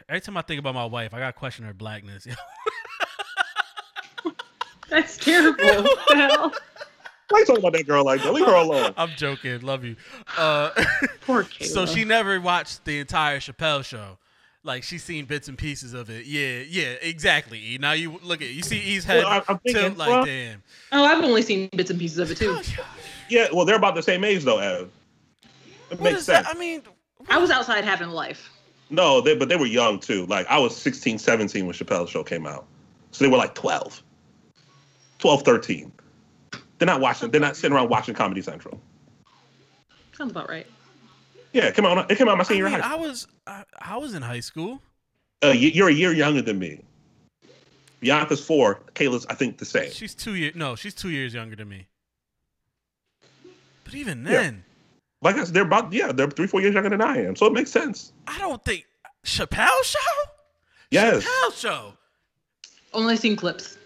[0.08, 2.26] every time I think about my wife, I got to question her blackness.
[4.90, 5.88] That's terrible.
[7.35, 7.53] What the?
[7.53, 8.33] Why you talking about that girl like that?
[8.33, 8.94] Leave her alone.
[8.97, 9.61] I'm joking.
[9.61, 9.97] Love you.
[10.38, 10.70] Uh,
[11.27, 11.64] Poor Kayla.
[11.66, 14.18] so she never watched the entire Chappelle show.
[14.66, 16.25] Like she's seen bits and pieces of it.
[16.25, 17.59] Yeah, yeah, exactly.
[17.59, 17.79] E.
[17.79, 20.62] Now you look at you see E's head Well, I- thinking, tilt like well- damn.
[20.92, 22.59] Oh, I've only seen bits and pieces of it too.
[23.29, 24.88] Yeah, well, they're about the same age though, Ev.
[25.90, 26.47] It What makes sense.
[26.47, 26.55] that?
[26.55, 26.83] I mean,
[27.29, 28.49] I was outside having life.
[28.90, 30.25] No, they, but they were young too.
[30.27, 32.64] Like I was 16, 17 when Chappelle's show came out.
[33.11, 34.03] So they were like 12.
[35.18, 35.92] 12, 13.
[36.85, 38.79] They're not watching, they're not sitting around watching Comedy Central.
[40.12, 40.66] Sounds about right.
[41.55, 42.92] Yeah, it came out, it came out my I, senior mean, high.
[42.92, 44.83] I was I, I was in high school.
[45.42, 46.83] Uh, you- you're a year younger than me.
[48.01, 48.83] Bianca's four.
[48.94, 49.90] Kayla's, I think, the same.
[49.92, 50.55] She's two years.
[50.57, 51.87] No, she's two years younger than me.
[53.85, 54.33] But even Yeah.
[54.33, 54.64] then,
[55.23, 57.35] Like I said, they're about, yeah, they're three, four years younger than I am.
[57.35, 58.12] So it makes sense.
[58.27, 58.85] I don't think
[59.25, 59.99] Chappelle show.
[60.90, 61.94] Yes, Chappelle show.
[62.92, 63.79] Only seen clips.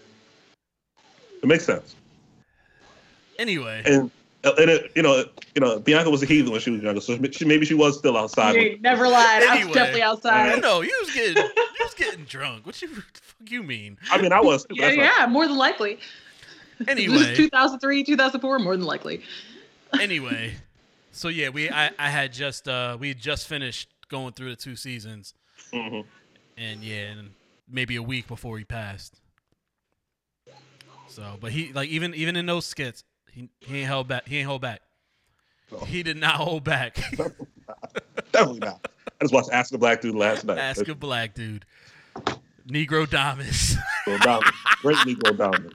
[1.41, 1.95] it makes sense.
[3.39, 4.11] Anyway, And,
[4.43, 5.23] uh, and it, you know,
[5.55, 7.01] you know, Bianca was a heathen when she was younger.
[7.01, 8.55] So she, maybe she was still outside.
[8.55, 9.43] You never lied.
[9.43, 10.61] I was definitely I outside.
[10.61, 12.65] know you was getting you was getting drunk.
[12.65, 13.97] What you fuck you mean?
[14.11, 14.63] I mean, I was.
[14.65, 15.99] Too, but Yeah, not- yeah, more than likely.
[16.79, 19.21] This Anyway, is 2003, 2004, more than likely.
[19.99, 20.53] anyway,
[21.11, 24.55] so yeah, we I, I had just uh we had just finished going through the
[24.57, 25.33] two seasons,
[25.73, 26.05] Mhm.
[26.57, 27.29] and yeah, and
[27.69, 29.19] maybe a week before he passed.
[31.07, 34.27] So, but he like even even in those skits, he, he ain't held back.
[34.27, 34.81] He ain't hold back.
[35.71, 35.79] No.
[35.79, 36.95] He did not hold back.
[38.31, 38.87] Definitely not.
[39.21, 40.57] I just watched Ask a Black Dude last night.
[40.57, 41.65] Ask a black dude.
[42.67, 43.75] Negrodamus.
[44.81, 45.73] Great Negrodamus.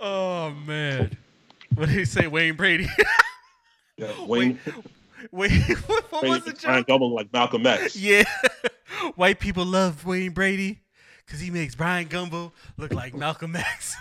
[0.00, 1.16] oh man.
[1.74, 2.88] What did he say, Wayne Brady?
[3.96, 4.58] Yeah, Wayne,
[5.30, 5.52] Wait,
[5.86, 6.86] what, what Wayne was the trying joke?
[6.88, 7.94] to double like Malcolm X.
[7.94, 8.24] Yeah.
[9.14, 10.80] White people love Wayne Brady
[11.24, 13.96] because he makes Bryant Gumbel look like Malcolm X.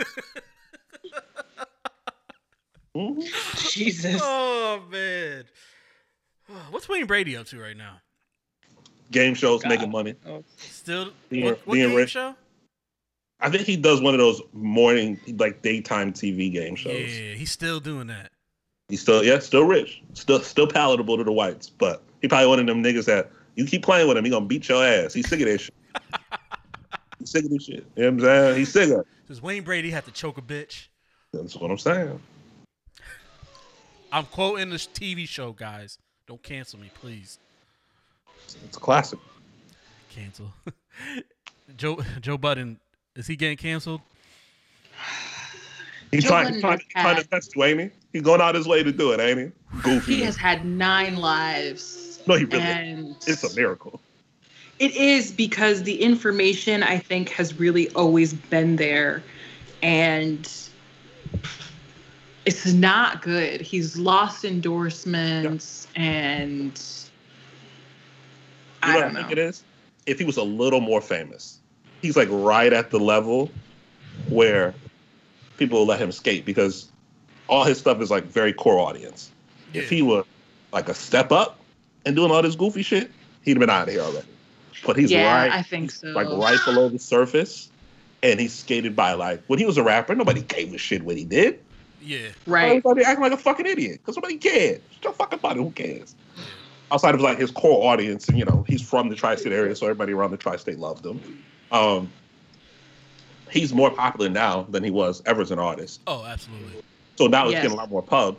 [2.96, 3.72] Mhm.
[3.72, 4.22] Jesus.
[4.24, 5.46] oh man.
[6.70, 7.98] What's Wayne Brady up to right now?
[9.12, 9.70] Game shows, God.
[9.70, 10.16] making money.
[10.28, 10.44] Oh.
[10.58, 12.12] Still Being- what, what being game rich.
[12.12, 12.36] show?
[13.40, 16.94] I think he does one of those morning, like daytime TV game shows.
[17.12, 18.32] Yeah, he's still doing that.
[18.88, 21.70] He's still, yeah, still rich, still, still palatable to the whites.
[21.70, 24.46] But he probably one of them niggas that you keep playing with him, he gonna
[24.46, 25.14] beat your ass.
[25.14, 25.74] He's sick of that shit.
[27.20, 27.86] He's sick of this shit.
[27.96, 28.58] You know what I'm saying?
[28.60, 29.08] He's sick of it.
[29.28, 30.88] Does Wayne Brady have to choke a bitch?
[31.34, 32.20] That's what I'm saying.
[34.12, 35.98] I'm quoting this TV show, guys.
[36.28, 37.40] Don't cancel me, please.
[38.66, 39.20] It's a classic.
[40.10, 40.54] Cancel.
[41.78, 42.80] Joe Joe Budden,
[43.16, 44.02] is he getting canceled?
[46.12, 47.90] He's Joe trying, Budden he's trying, has trying to had- test you, ain't he?
[48.12, 49.80] He's going out his way to do it, ain't he?
[49.82, 50.16] Goofy.
[50.18, 52.22] He has had nine lives.
[52.28, 52.62] No, he really.
[52.64, 54.00] And It's a miracle.
[54.78, 59.24] It is because the information I think has really always been there
[59.82, 60.48] and
[62.46, 63.62] it's not good.
[63.62, 66.72] He's lost endorsements and
[68.84, 69.64] You I know don't what I think it is?
[70.06, 71.60] If he was a little more famous,
[72.02, 73.50] he's like right at the level
[74.28, 74.74] where
[75.58, 76.90] people will let him skate because
[77.48, 79.32] all his stuff is like very core audience.
[79.74, 80.26] If he were
[80.72, 81.60] like a step up
[82.06, 83.10] and doing all this goofy shit,
[83.44, 84.28] he'd have been out of here already.
[84.86, 86.08] But he's Yeah, right, I think so.
[86.10, 87.70] like right below the surface,
[88.24, 91.18] and he skated by like when he was a rapper, nobody gave a shit what
[91.18, 91.60] he did.
[92.02, 92.30] Yeah.
[92.48, 92.70] Right.
[92.70, 94.82] Everybody acting like a fucking idiot because nobody cared.
[95.02, 95.60] Just a fucking body.
[95.62, 96.16] Who cares?
[96.92, 99.86] Outside of like his core audience, and you know, he's from the tri-state area, so
[99.86, 101.44] everybody around the tri-state loved him.
[101.72, 102.10] Um,
[103.50, 106.02] he's more popular now than he was ever as an artist.
[106.08, 106.82] Oh, absolutely.
[107.16, 107.64] So now he's Yes.
[107.64, 108.38] getting a lot more pub.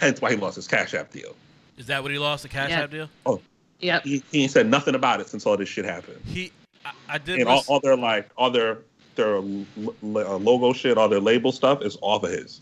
[0.00, 1.34] Hence why he lost his Cash App deal.
[1.78, 2.82] Is that what he lost the Cash Yeah.
[2.82, 3.10] App deal?
[3.80, 4.04] Yep.
[4.04, 6.20] He, he ain't said nothing about it since all this shit happened.
[6.26, 6.52] He,
[6.84, 7.40] I, I did.
[7.40, 8.78] And all, listen- all their like, all their
[9.16, 9.64] their l-
[10.02, 12.60] l- uh, logo shit, all their label stuff is off of his.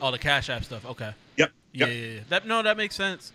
[0.00, 0.84] all the Cash App stuff.
[0.86, 1.12] Okay.
[1.36, 1.52] Yep.
[1.72, 1.88] Yeah, Yep.
[1.96, 2.20] yeah, yeah.
[2.30, 3.32] That no, that makes sense.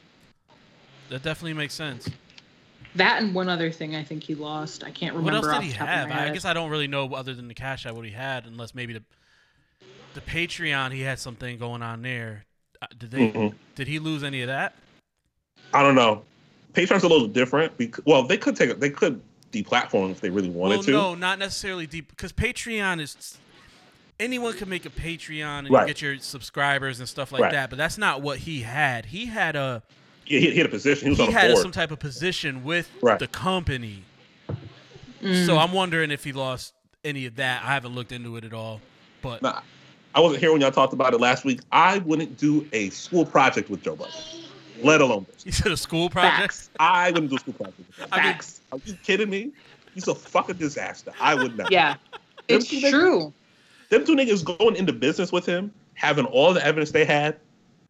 [1.09, 2.09] That definitely makes sense.
[2.95, 4.83] That and one other thing I think he lost.
[4.83, 5.39] I can't remember.
[5.41, 6.11] What else off did he have?
[6.11, 8.73] I guess I don't really know other than the Cash App what he had, unless
[8.73, 9.03] maybe the
[10.15, 12.45] the Patreon he had something going on there.
[12.81, 13.29] Uh, Did they?
[13.31, 13.53] Mhm.
[13.75, 14.75] Did he lose any of that?
[15.73, 16.23] I don't know.
[16.73, 17.77] Patreon's a little different.
[17.77, 18.79] Because, well, they could take it.
[18.79, 19.21] They could
[19.63, 20.91] deplatform if they really wanted well, to.
[20.91, 23.37] no, not necessarily deep because Patreon is
[24.19, 25.81] anyone can make a Patreon and Right.
[25.81, 27.51] you get your subscribers and stuff like Right.
[27.51, 27.69] that.
[27.69, 29.05] But that's not what he had.
[29.07, 29.83] He had a
[30.25, 31.05] Yeah, he, he had a position.
[31.05, 31.61] He was he on a had board.
[31.61, 33.19] some type of position with Right.
[33.19, 34.03] the company.
[35.21, 35.45] Mm.
[35.45, 37.63] So I'm wondering if he lost any of that.
[37.63, 38.81] I haven't looked into it at all,
[39.21, 39.61] but Nah,
[40.13, 41.61] I wasn't here when y'all talked about it last week.
[41.71, 44.13] I wouldn't do a school project with Joe Budden,
[44.83, 45.43] let alone this.
[45.43, 46.35] he said a school project.
[46.37, 46.69] Facts.
[46.79, 48.07] I wouldn't do a school project with him.
[48.11, 48.61] I mean- Facts.
[48.71, 49.51] Are you kidding me?
[49.93, 51.11] He's a fucking disaster.
[51.21, 51.71] I would not.
[51.71, 51.93] yeah.
[51.93, 53.33] Them It's two niggas- true.
[53.89, 57.37] Them two niggas going into business with him, having all the evidence they had,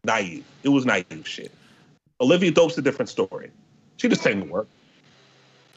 [0.04, 0.44] naive.
[0.62, 1.50] It was naive shit.
[2.20, 3.50] Olivia Dope's a different story.
[3.96, 4.68] She just came to work.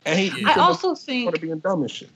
[0.05, 0.49] And he, Yeah.
[0.49, 2.09] I couldn't also afford think to being dumb and shit.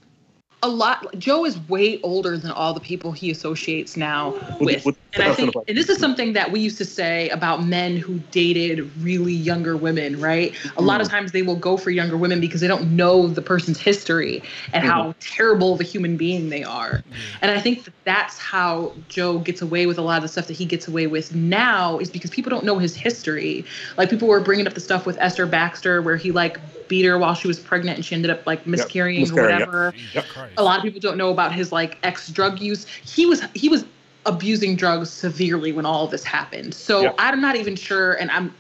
[0.63, 1.06] A lot.
[1.19, 5.54] Joe is way older than all the people he associates now with, and I think,
[5.67, 9.76] and this is something that we used to say about men who dated really younger
[9.76, 10.56] women, right?
[10.78, 13.41] A lot of times they will go for younger women because they don't know the
[13.41, 17.04] person's history and how terrible of a human being they are.
[17.41, 20.47] And I think that that's how Joe gets away with a lot of the stuff
[20.47, 23.65] that he gets away with now is because people don't know his history.
[23.97, 26.58] Like people were bringing up the stuff with Esther Baxter where he like
[26.93, 29.67] beat her while she was pregnant and she ended up like miscarrying or miscarrying, yep.
[29.67, 29.91] whatever.
[29.93, 30.25] Jesus Yep.
[30.58, 32.86] A lot of people don't know about his like ex drug use.
[32.86, 33.84] He was he was
[34.27, 36.75] abusing drugs severely when all of this happened.
[36.75, 37.15] So Yep.
[37.17, 38.53] I'm not even sure and I'm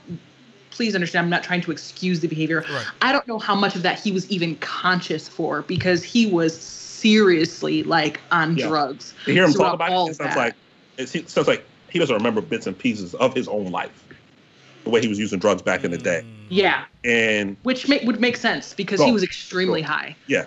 [0.71, 2.65] please understand I'm not trying to excuse the behavior.
[2.67, 2.85] Right.
[3.03, 6.59] I don't know how much of that he was even conscious for because he was
[6.59, 8.67] seriously like on Yeah.
[8.67, 9.13] drugs.
[9.25, 10.37] To hear him talk about all it, it of sounds that.
[10.37, 10.55] like
[10.97, 14.02] it se- sounds like he doesn't remember bits and pieces of his own life,
[14.83, 16.27] the way he was using drugs back in the day, Mm.
[16.49, 20.15] Yeah, and which ma- would make sense because he was extremely high.
[20.27, 20.45] yeah,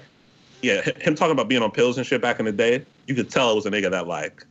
[0.62, 3.30] yeah, him talking about being on pills and shit back in the day, you could
[3.30, 4.44] tell it was a nigga that like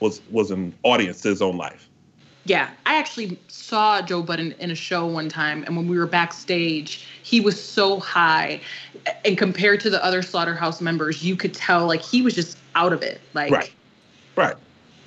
[0.00, 1.88] was was an audience to his own life.
[2.44, 6.06] Yeah, I actually saw Joe Budden in a show one time, and when we were
[6.06, 8.60] backstage, he was so high,
[9.24, 12.92] and compared to the other Slaughterhouse members, you could tell like he was just out
[12.92, 13.20] of it.
[13.34, 13.72] Like, Right,
[14.36, 14.54] right.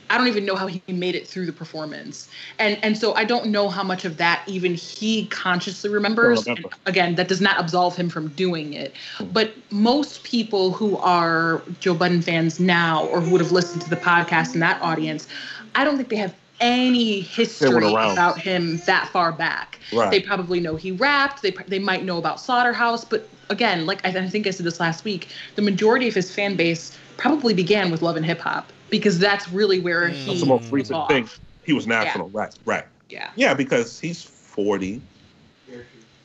[0.10, 3.26] I don't even know how he made it through the performance, and and so I
[3.26, 6.46] don't know how much of that even he consciously remembers.
[6.46, 6.70] Remember.
[6.70, 8.94] And again, that does not absolve him from doing it,
[9.32, 13.90] but most people who are Joe Budden fans now, or who would have listened to
[13.90, 15.28] the podcast in that audience,
[15.76, 19.80] I don't think they have any history about him that far back.
[19.94, 20.12] Right.
[20.12, 21.42] They probably know he rapped.
[21.42, 24.80] They they might know about Slaughterhouse, but again, like I, I think I said this
[24.80, 28.72] last week, the majority of his fan base probably began with Love and Hip Hop
[28.90, 30.14] because that's really where Mm.
[30.16, 31.08] he That's the most recent off.
[31.10, 31.30] thing.
[31.64, 32.54] He was national, right?
[32.66, 32.86] Right.
[33.10, 33.32] Yeah.
[33.36, 35.02] Yeah, because he's forty.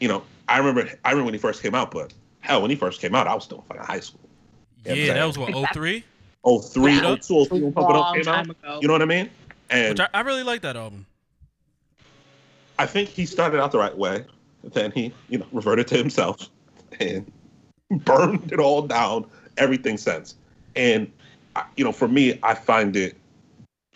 [0.01, 0.91] You know, I remember.
[1.05, 3.35] I remember when he first came out, but hell, when he first came out, I
[3.35, 4.21] was still in fucking high school.
[4.85, 6.01] Yeah, Yeah, that was what Exactly.
[6.01, 6.05] 03,
[6.45, 7.07] Oh three, Yeah.
[7.07, 8.35] oh two, oh three, when Pump It Up Long came out.
[8.35, 8.79] time ago.
[8.83, 9.31] You know what I mean?
[9.71, 11.07] And which I, I really like that album.
[12.79, 14.25] I think he started out the right way.
[14.65, 16.49] Then he, you know, reverted to himself
[17.01, 17.31] and
[17.91, 20.35] burned it all down, everything since.
[20.77, 21.24] And, I-
[21.77, 23.17] you know, for me, I find it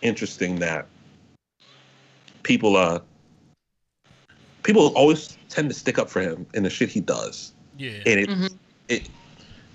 [0.01, 0.87] interesting that
[2.43, 2.99] people, uh,
[4.63, 7.53] people always tend to stick up for him in the shit he does.
[7.77, 7.91] Yeah.
[8.05, 8.57] And it, Mhm.
[8.87, 9.09] it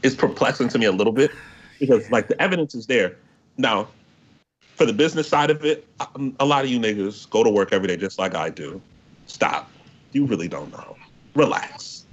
[0.03, 1.35] is perplexing to me a little bit
[1.79, 3.16] because, like, the evidence is there.
[3.57, 3.88] Now,
[4.77, 7.73] for the business side of it, um, a lot of you niggas go to work
[7.73, 8.81] every day just like I do.
[9.27, 9.70] Stop.
[10.12, 10.97] You really don't know.
[11.35, 12.07] Relax.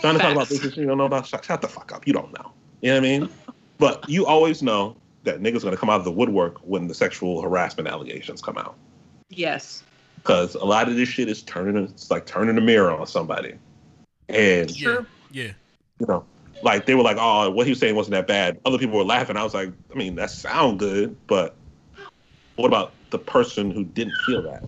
[0.00, 1.26] Trying to talk about business you don't know about?
[1.26, 2.06] Shut, shut the fuck up.
[2.06, 2.52] You don't know.
[2.80, 3.28] You know what I mean?
[3.78, 7.42] But you always know that niggas gonna come out of the woodwork when the sexual
[7.42, 8.74] harassment allegations come out.
[9.28, 9.82] Yes.
[10.16, 13.54] Because a lot of this shit is turning, it's like turning the mirror on somebody.
[14.28, 14.76] And Yeah.
[14.76, 15.06] Sure.
[15.30, 15.52] Yeah.
[15.98, 16.24] you know,
[16.62, 19.04] like they were like, "Oh, what he was saying wasn't that bad." Other people were
[19.04, 19.36] laughing.
[19.36, 21.54] I was like, "I mean, that sound good, but
[22.56, 24.64] what about the person who didn't feel that?"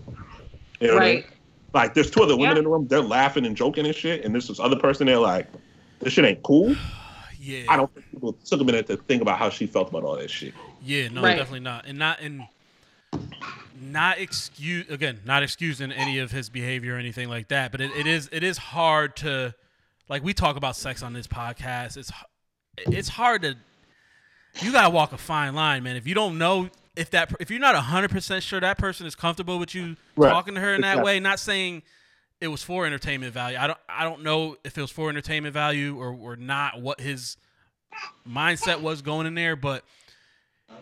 [0.79, 1.15] You know what I mean?
[1.15, 1.25] Right.
[1.73, 2.59] Like, there's two other women Yeah.
[2.59, 2.87] in the room.
[2.87, 5.07] They're laughing and joking and shit, and there's this other person.
[5.07, 5.47] They're like,
[5.99, 6.75] "This shit ain't cool."
[7.45, 7.65] Yeah.
[7.67, 10.15] I don't think people took a minute to think about how she felt about all
[10.15, 10.53] that shit.
[10.81, 11.35] Yeah, no, Right.
[11.35, 12.43] definitely not, and not and
[13.81, 17.71] not excuse again, not excusing any of his behavior or anything like that.
[17.71, 19.53] But it, it is it is hard to
[20.09, 21.97] like we talk about sex on this podcast.
[21.97, 22.11] It's
[22.77, 23.55] it's hard to
[24.61, 25.95] you gotta walk a fine line, man.
[25.95, 29.15] If you don't know if that if you're not hundred percent sure that person is
[29.15, 30.29] comfortable with you Right.
[30.29, 31.03] talking to her in that Exactly.
[31.13, 31.83] way, not saying
[32.43, 33.57] it was for entertainment value.
[33.57, 36.81] I don't I don't know if it was for entertainment value or or not.
[36.81, 37.37] What his
[38.27, 39.83] mindset was going in there, but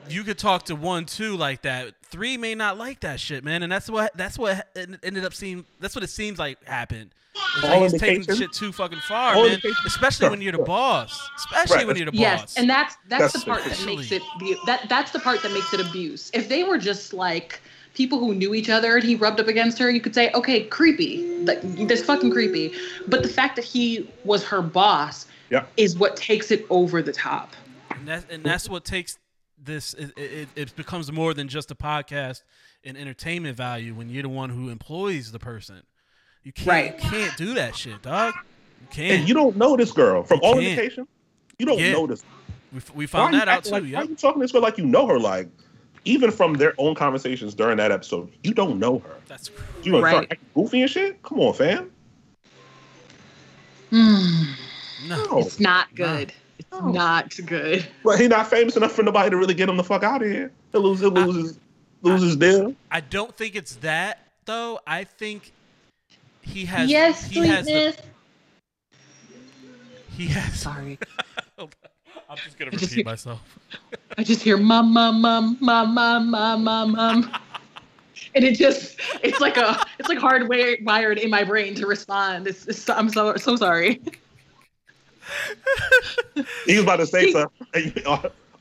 [0.10, 1.94] you could talk to one, two like that.
[2.06, 5.66] Three may not like that shit, man, and that's what that's what ended up seeing.
[5.80, 7.14] That's what it seems like happened.
[7.56, 9.52] It's like he's taking shit too fucking far, all man.
[9.54, 10.66] indications- Especially Sure, when you're the sure.
[10.66, 11.30] boss.
[11.38, 12.50] Especially Right, when you're the Yes, boss.
[12.56, 14.22] Yes, and that's that's, That's the part that makes it
[14.66, 16.30] that that's the part that makes it abuse.
[16.34, 17.62] If they were just like
[17.94, 20.64] people who knew each other and he rubbed up against her, you could say, okay,
[20.66, 21.28] creepy.
[21.44, 22.74] Like that's fucking creepy.
[23.08, 25.66] But the fact that he was her boss Yeah.
[25.78, 27.54] is what takes it over the top.
[27.90, 29.18] and that's and that's what takes
[29.64, 29.94] this.
[29.94, 32.42] It, it, it becomes more than just a podcast
[32.84, 35.84] and entertainment value when you're the one who employs the person.
[36.44, 37.04] You can't Right.
[37.04, 38.34] you can't do that shit, dog.
[38.82, 39.20] You can't.
[39.20, 40.66] And you don't know this girl from all can't.
[40.66, 41.08] indications.
[41.60, 41.92] You don't Yeah.
[41.92, 42.24] know this.
[42.72, 43.72] we, f- we found that out too.
[43.72, 43.98] Like, yeah.
[44.00, 45.20] Why are you talking to this girl like you know her?
[45.20, 45.50] Like,
[46.06, 49.16] even from their own conversations during that episode, you don't know her.
[49.28, 49.50] That's
[49.84, 50.12] You gonna Right.
[50.12, 51.22] start acting goofy and shit?
[51.24, 51.92] Come on, fam.
[53.90, 54.44] Hmm.
[55.08, 55.26] no.
[55.26, 55.40] No.
[55.40, 56.34] It's not good.
[56.60, 56.92] It's No.
[56.92, 57.86] not good.
[58.04, 60.30] But he not famous enough for nobody to really get him the fuck out of
[60.30, 60.52] here.
[60.72, 62.76] He loses, lose, he'll lose his, lose deal.
[62.92, 64.80] I don't think it's that though.
[64.88, 65.52] I think
[66.42, 66.90] he has.
[66.90, 67.98] yes, he has the- sweetness.
[70.18, 70.60] he has.
[70.60, 70.98] Sorry.
[72.30, 73.42] I'm just gonna I just repeat myself.
[74.18, 77.32] I just hear mum, mum, mum, mum, mum, mum, mum, mum.
[78.36, 82.48] And it just, it's like a, it's like hardwired in my brain to respond.
[82.48, 84.02] It's, it's I'm so, so sorry.
[86.66, 87.94] he was about to say something.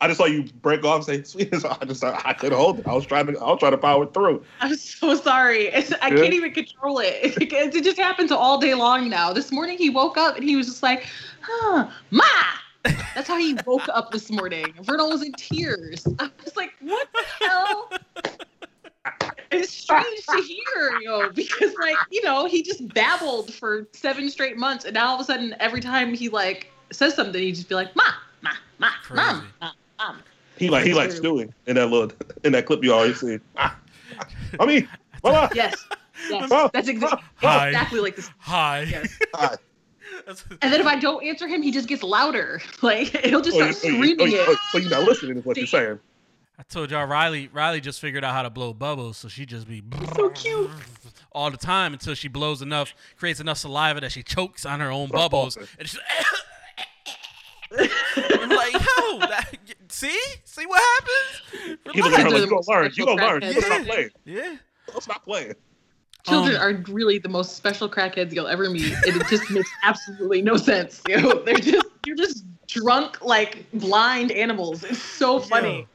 [0.02, 2.78] I just saw you break off and say, "Sweet," so I just I couldn't hold
[2.78, 2.86] it.
[2.86, 4.42] I was trying to I was trying to power through.
[4.60, 5.66] I'm so sorry.
[5.66, 6.16] It's, I yeah.
[6.16, 7.00] can't even control.
[7.00, 7.52] It, it.
[7.52, 9.32] it, just happens all day long now.
[9.32, 11.04] This morning he woke up and he was just like,
[11.42, 12.24] "Huh, ma,
[12.84, 14.74] that's how he woke up this morning.
[14.82, 16.06] Vernal was in tears.
[16.18, 17.90] I was like, what the hell?
[19.50, 24.56] It's strange to hear, yo, because like, you know, he just babbled for seven straight
[24.56, 27.68] months and now all of a sudden every time he like says something, he just
[27.68, 28.04] be like, Ma,
[28.42, 29.46] Ma, Ma, Mom, Crazy.
[29.60, 30.22] Ma, Mom.
[30.56, 32.12] He like he like Stewie in that little
[32.44, 33.38] in that clip you always see.
[33.56, 33.76] Ah,
[34.58, 34.88] I mean,
[35.24, 35.86] mama, Yes.
[36.28, 36.50] Yes.
[36.50, 37.68] Mom, That's exa- Mom, Hi.
[37.68, 38.30] exactly like this.
[38.38, 38.82] Hi.
[38.82, 39.18] Yes.
[39.34, 39.56] Hi.
[40.26, 42.60] That's- And then if I don't answer him, he just gets louder.
[42.82, 44.46] Like he'll just Oh, start oh, oh, screaming oh, you- it.
[44.48, 45.98] oh, So you're not listening to what you're saying.
[46.58, 49.66] I told y'all Riley Riley just figured out how to blow bubbles, so she just
[49.66, 49.82] be
[50.14, 50.70] So cute.
[51.32, 54.90] all the time until she blows enough, creates enough saliva that she chokes on her
[54.90, 55.98] own bubbles, and she's
[57.72, 59.44] I'm like, yo, that,
[59.88, 61.78] see, see what happens?
[61.94, 62.92] He look at her They're like, you gonna learn.
[62.94, 63.40] You gonna learn.
[63.42, 63.54] crackheads.
[63.54, 64.10] Let's not play.
[64.24, 64.56] Yeah.
[64.92, 65.52] Let's not play.
[66.26, 68.92] Children Um, are really the most special crackheads you'll ever meet.
[69.06, 71.00] And it just makes absolutely no sense.
[71.08, 74.84] You know, they're just you're just drunk like blind animals.
[74.84, 75.86] It's so funny.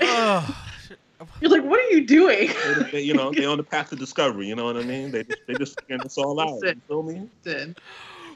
[0.00, 0.54] Ugh.
[1.40, 2.48] You're like, what are you doing?
[2.48, 4.46] They- they- you know, they're on the path to discovery.
[4.46, 5.10] You know what I mean?
[5.12, 6.48] They just they just figuring this all out.
[6.48, 6.82] You Listen.
[6.88, 7.28] feel me?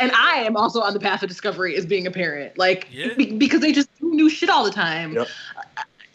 [0.01, 2.57] And I am also on the path of discovery as being a parent.
[2.57, 3.13] Like Yeah.
[3.15, 5.13] be- because they just do new shit all the time.
[5.13, 5.29] Yep.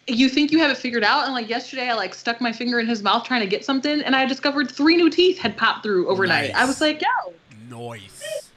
[0.08, 2.80] You think you have it figured out, and like yesterday, I like stuck my finger
[2.80, 5.84] in his mouth trying to get something, and I discovered three new teeth had popped
[5.84, 6.52] through overnight.
[6.52, 6.62] Nice.
[6.62, 7.34] I was like, yo.
[7.70, 8.22] Noise.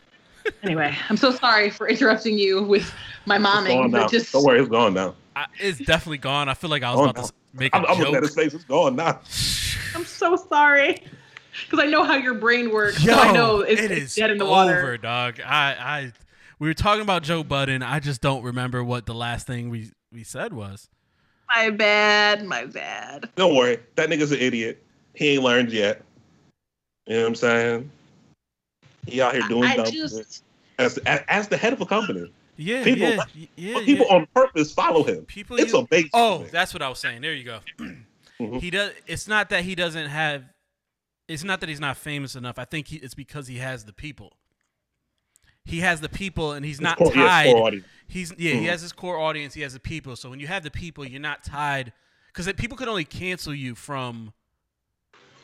[0.63, 2.91] Anyway, I'm so sorry for interrupting you with
[3.27, 5.15] my It's momming, gone but just Don't worry, it's gone now.
[5.37, 6.49] I, it's definitely gone.
[6.49, 7.23] I feel like I was about no.
[7.25, 8.25] to make a I'm, I'm looking at joke.
[8.25, 8.55] his face.
[8.55, 9.21] It's gone now.
[9.95, 11.03] I'm so sorry.
[11.65, 13.05] Because I know how your brain works.
[13.05, 14.97] Yo, so I know it's, it it's is dead in the over, water.
[14.97, 15.41] dog.
[15.41, 16.13] I, I,
[16.59, 17.83] we were talking about Joe Budden.
[17.83, 20.89] I just don't remember what the last thing we we said was.
[21.49, 23.29] My bad, my bad.
[23.37, 23.79] Don't worry.
[23.97, 24.83] That nigga's an idiot.
[25.15, 26.03] He ain't learned yet.
[27.07, 27.91] You know what I'm saying?
[29.07, 30.43] He out here doing I dumb shit just,
[30.79, 32.31] as, as as the head of a company.
[32.57, 33.25] Yeah, People- yeah,
[33.57, 34.17] yeah, But people yeah.
[34.17, 35.25] on purpose follow him.
[35.25, 35.57] People.
[35.59, 36.11] It's use- amazing.
[36.13, 37.23] Oh, to that's what I was saying.
[37.23, 37.61] There you go.
[38.41, 38.61] Mhm.
[38.61, 38.93] He does.
[39.09, 40.45] It's not that he doesn't have.
[41.27, 42.57] It's not that he's not famous enough.
[42.57, 44.35] I think he, it's because he has the people.
[45.65, 47.85] He has the people, and he's His not core- yeah, tied.
[48.09, 48.37] Core audience.
[48.39, 48.55] He's yeah.
[48.61, 48.71] He Mhm.
[48.71, 49.55] has his core audience.
[49.55, 50.17] He has the people.
[50.17, 51.93] So when you have the people, you're not tied
[52.29, 54.33] because people could only cancel you from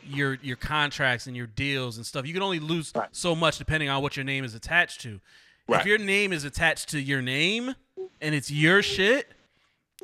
[0.06, 2.26] your your contracts and your deals and stuff.
[2.26, 3.08] You can only lose Right.
[3.12, 5.20] so much depending on what your name is attached to.
[5.68, 7.74] If your name is attached to your name
[8.20, 9.32] and it's your shit,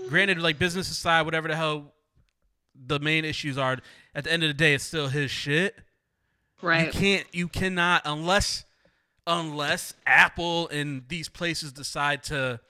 [0.08, 1.92] granted, like business aside, whatever the hell
[2.74, 3.76] the main issues are,
[4.14, 5.78] at the end of the day, it's still his shit.
[6.62, 6.86] Right.
[6.86, 8.64] You can't, you cannot, unless,
[9.30, 12.60] unless Apple and these places decide to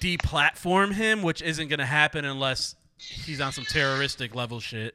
[0.00, 4.94] deplatform him, which isn't gonna happen unless he's on some terroristic level shit.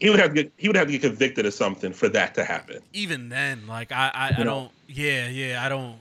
[0.00, 2.34] He would have to get he would have to get convicted of something for that
[2.34, 2.80] to happen.
[2.92, 5.96] Even then, like I, I, I don't, yeah, yeah, I don't.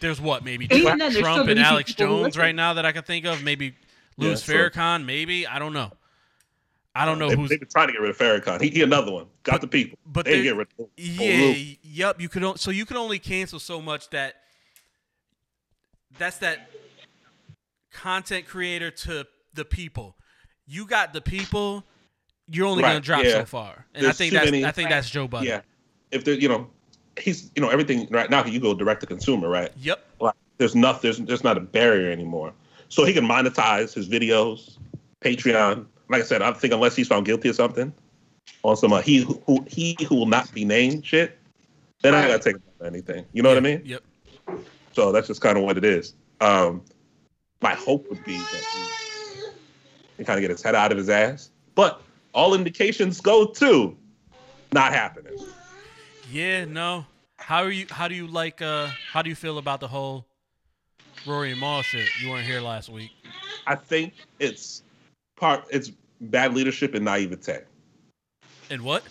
[0.00, 2.42] There's what maybe Even Trump, then, Trump still and Alex Jones listen.
[2.42, 3.42] right now that I can think of.
[3.42, 3.74] Maybe
[4.18, 4.70] Louis Yeah, sure.
[4.70, 5.04] Farrakhan.
[5.04, 5.92] Maybe I don't know.
[6.96, 7.50] I don't know They, who's.
[7.50, 8.60] they've been trying to get rid of Farrakhan.
[8.60, 9.26] He, he another one.
[9.42, 9.98] Got the people.
[10.06, 10.86] but they get rid of.
[10.96, 11.78] Yeah, Luke.
[11.82, 12.20] yep.
[12.20, 14.36] You could so you can only cancel so much that
[16.18, 16.70] that's that
[17.92, 20.16] content creator to the people.
[20.66, 21.84] You got the people.
[22.48, 23.30] You're only gonna drop yeah.
[23.32, 24.96] so far, and I think that's many- I think Right.
[24.96, 25.48] that's Joe Budden.
[25.48, 25.62] Yeah.
[26.12, 26.70] If there, you know,
[27.18, 28.44] he's you know everything right now.
[28.44, 29.72] You go direct to consumer, right?
[29.78, 30.04] Yep.
[30.20, 31.00] Like there's nothing.
[31.02, 32.52] There's there's not a barrier anymore.
[32.88, 34.78] So he can monetize his videos,
[35.20, 35.86] Patreon.
[36.08, 37.92] Like I said, I think unless he's found guilty of something,
[38.62, 41.38] on some uh, he who, he who will not be named shit,
[42.02, 43.24] then I gotta take anything.
[43.32, 43.82] You know what I mean?
[43.84, 44.02] Yep.
[44.92, 46.14] So that's just kind of what it is.
[46.40, 46.82] Um,
[47.60, 48.64] my hope would be that
[49.44, 52.02] he can kind of get his head out of his ass, but
[52.32, 53.96] all indications go to
[54.72, 55.36] not happening.
[56.30, 56.64] Yeah.
[56.64, 57.06] No.
[57.38, 57.86] How are you?
[57.90, 58.62] How do you like?
[58.62, 60.26] Uh, how do you feel about the whole
[61.26, 62.08] Rory and Mal shit?
[62.20, 63.10] You weren't here last week.
[63.66, 64.82] I think it's
[65.36, 67.60] part it's bad leadership and naivete.
[68.70, 69.04] And what?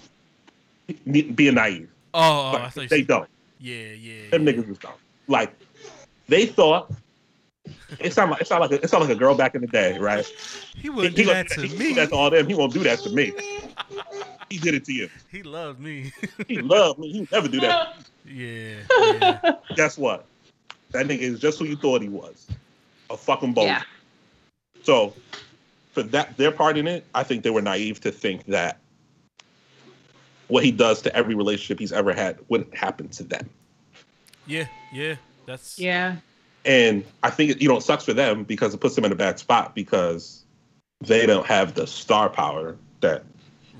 [1.06, 1.90] Being naive.
[2.14, 3.30] Oh, oh Like, I thought you they said- don't.
[3.60, 4.30] Yeah, yeah.
[4.32, 4.54] Them yeah.
[4.54, 4.96] niggas just don't.
[5.28, 5.56] Like
[6.28, 6.92] they thought
[8.00, 9.68] it sound like it sound like a, it sound like a girl back in the
[9.68, 10.26] day, right?
[10.76, 11.90] He He, wouldn't he do gonna that to he, me.
[11.90, 12.48] do that to all them.
[12.48, 13.34] He won't do that to me.
[14.50, 15.10] He did it to you.
[15.32, 16.12] He loved me.
[16.48, 17.12] He loved me.
[17.12, 17.96] He would never do that.
[18.26, 18.76] yeah.
[18.90, 19.52] yeah.
[19.76, 20.26] Guess what?
[20.92, 22.46] That nigga is just who you thought he was.
[23.10, 23.70] A fucking boulder.
[23.70, 23.84] Yeah.
[24.84, 25.14] So
[25.96, 28.80] for that their part in it, I think they were naive to think that
[30.48, 33.50] what he does to every relationship he's ever had wouldn't happen to them.
[34.46, 35.16] Yeah, yeah.
[35.48, 36.18] That's Yeah.
[36.66, 39.16] And I think you know it sucks for them because it puts them in a
[39.16, 40.44] bad spot because
[41.02, 43.24] they don't have the star power that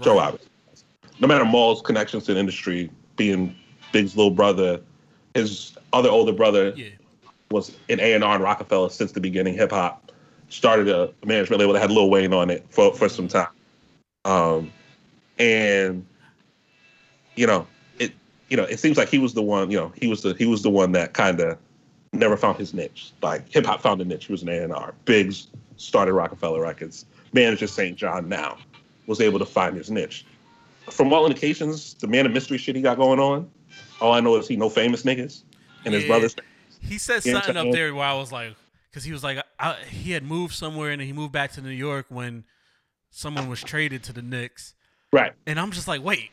[0.02, 0.28] Joe right.
[0.28, 0.40] Allen.
[0.70, 0.84] has.
[1.20, 3.56] No matter Mal's connections to the industry, being
[3.92, 4.80] Big's little brother,
[5.34, 6.90] his other older brother Yeah.
[7.52, 9.56] was in A and R and Rockefeller since the beginning.
[9.56, 10.05] Hip hop
[10.50, 13.48] started a management label that had Lil Wayne on it for for some time,
[14.26, 14.72] um,
[15.40, 16.06] and
[17.36, 17.68] you know
[18.00, 18.12] it.
[18.50, 19.72] You know, it seems like he was the one.
[19.72, 21.58] You know, he was the he was the one that kind of
[22.14, 23.12] never found his niche.
[23.22, 24.26] Like hip hop found a niche.
[24.26, 24.94] He was an A and R.
[25.06, 27.06] Biggs started Rockefeller Records.
[27.34, 27.98] Manager St.
[27.98, 28.58] John now
[29.08, 30.26] was able to find his niche.
[30.90, 33.50] From all indications, the man of mystery shit he got going on.
[34.00, 35.42] All I know is he know famous niggas,
[35.84, 36.08] and his Yeah.
[36.08, 36.36] brothers.
[36.82, 38.56] He said something up there where I was like,
[38.96, 41.68] because he was like, I, he had moved somewhere and he moved back to New
[41.68, 42.46] York when
[43.10, 44.74] someone was traded to the Knicks,
[45.12, 45.34] Right.
[45.46, 46.30] and I'm just like, wait,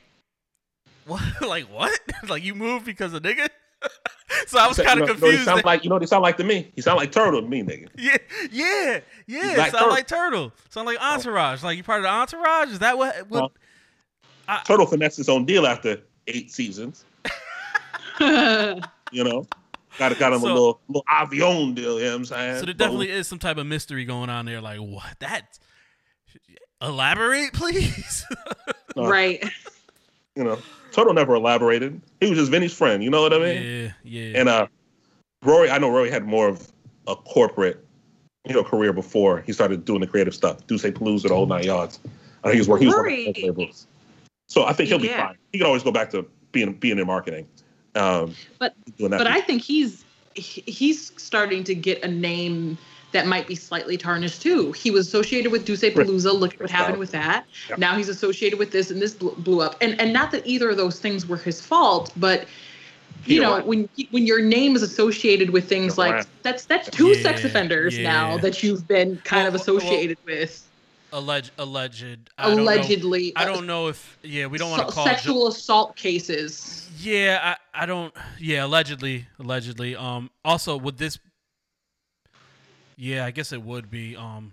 [1.05, 1.21] what?
[1.43, 1.99] like what?
[2.29, 3.49] like you moved because of nigga?
[4.47, 5.45] so I was kind of know, you know what he confused.
[5.45, 6.71] sound like you know what he sound like to me.
[6.77, 7.89] He sound like Turtle to me, nigga.
[7.97, 8.17] yeah,
[8.53, 9.55] yeah, yeah.
[9.57, 9.91] Black Sound Turtle.
[9.91, 10.53] like Turtle.
[10.71, 11.15] Sound like oh.
[11.15, 11.65] Entourage.
[11.65, 12.69] Like you part of the Entourage?
[12.69, 13.17] Is that what?
[13.17, 13.25] Uh-huh.
[13.29, 13.53] what
[14.47, 17.05] Well, Turtle finessed his own deal after eight seasons.
[18.21, 19.47] You know,
[19.99, 21.99] got got him So- a little little avion deal.
[21.99, 22.59] You know what I'm saying?
[22.61, 24.61] so there definitely is some type of mystery going on there.
[24.61, 25.16] Like what?
[25.20, 25.59] That
[26.80, 28.24] elaborate, please.
[28.97, 29.43] Uh, right.
[30.36, 30.59] you know,
[30.93, 32.01] Turtle never elaborated.
[32.20, 33.03] He was just Vinny's friend.
[33.03, 33.62] You know what I mean?
[33.62, 34.38] yeah, yeah.
[34.40, 34.66] And uh,
[35.45, 36.70] Rory, I know Rory had more of
[37.07, 37.84] a corporate,
[38.47, 40.66] you know, career before he started doing the creative stuff.
[40.66, 42.01] Dussé Palooza, the whole nine yards.
[42.45, 42.86] I think he was working.
[42.86, 43.86] He was working on Rory- labels.
[44.49, 45.28] So I think he'll be Yeah.
[45.28, 45.36] fine.
[45.53, 47.47] He can always go back to being being in marketing.
[47.95, 52.78] Um, But- doing that but I think he's he's starting to get a name
[53.12, 54.72] that might be slightly tarnished too.
[54.72, 56.32] He was associated with Dussé Palooza.
[56.32, 57.45] Look at what happened with that.
[57.68, 57.78] Yep.
[57.78, 59.76] Now he's associated with this, and this blew up.
[59.82, 62.47] And and not that either of those things were his fault, but
[63.26, 63.62] you Either know way.
[63.62, 66.30] when when your name is associated with things Either like way.
[66.43, 68.11] that's that's two sex offenders yeah.
[68.11, 70.66] now that you've been kind Well, of well, associated with
[71.13, 72.31] alleged, alleged.
[72.39, 73.33] I don't know- allegedly.
[73.37, 76.91] I uh, don't know if yeah, we don't want to call sexual assault cases.
[76.99, 78.13] Yeah, I, I don't.
[78.39, 79.95] Yeah, allegedly, allegedly.
[79.97, 80.31] Um.
[80.45, 81.19] Also, would this?
[82.97, 84.17] Yeah, I guess it would be.
[84.17, 84.53] Um.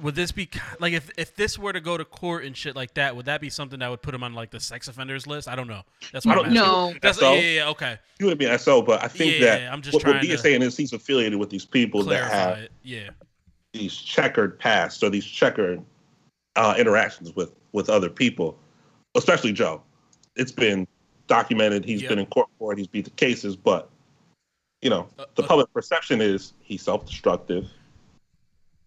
[0.00, 0.48] Would this be
[0.80, 3.14] like if if this were to go to court and shit like that?
[3.14, 5.46] Would that be something that would put him on like the sex offenders list?
[5.46, 5.82] I don't know.
[6.12, 6.92] That's what I what don't I'm.
[6.92, 7.98] No, That's So- yeah, yeah, yeah, okay.
[8.18, 10.22] he would be an SO, but I think Yeah, that I'm just what, what trying
[10.22, 12.72] B to is saying is he's affiliated with these people that have it.
[12.82, 13.10] Yeah.
[13.74, 15.82] These checkered pasts or these checkered
[16.54, 18.56] uh, interactions with with other people,
[19.16, 19.82] especially Joe.
[20.36, 20.86] It's been
[21.26, 21.84] documented.
[21.84, 22.08] He's Yep.
[22.08, 22.78] been in court for it.
[22.78, 23.90] He's beat the cases, but
[24.80, 27.68] you know Uh, the uh, public perception is he's self-destructive.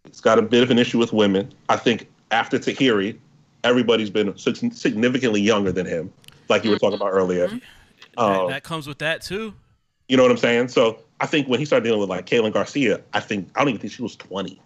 [0.05, 1.51] He's got a bit of an issue with women.
[1.67, 3.17] I think after Tahiry,
[3.65, 6.13] everybody's been significantly younger than him,
[6.47, 7.49] like you were talking about earlier.
[7.49, 7.61] That,
[8.17, 9.53] Um, that comes with that too.
[10.07, 10.69] you know what I'm saying?
[10.69, 13.69] So I think when he started dealing with like Kaylin Garcia, I think I don't
[13.69, 14.61] even think she was 20.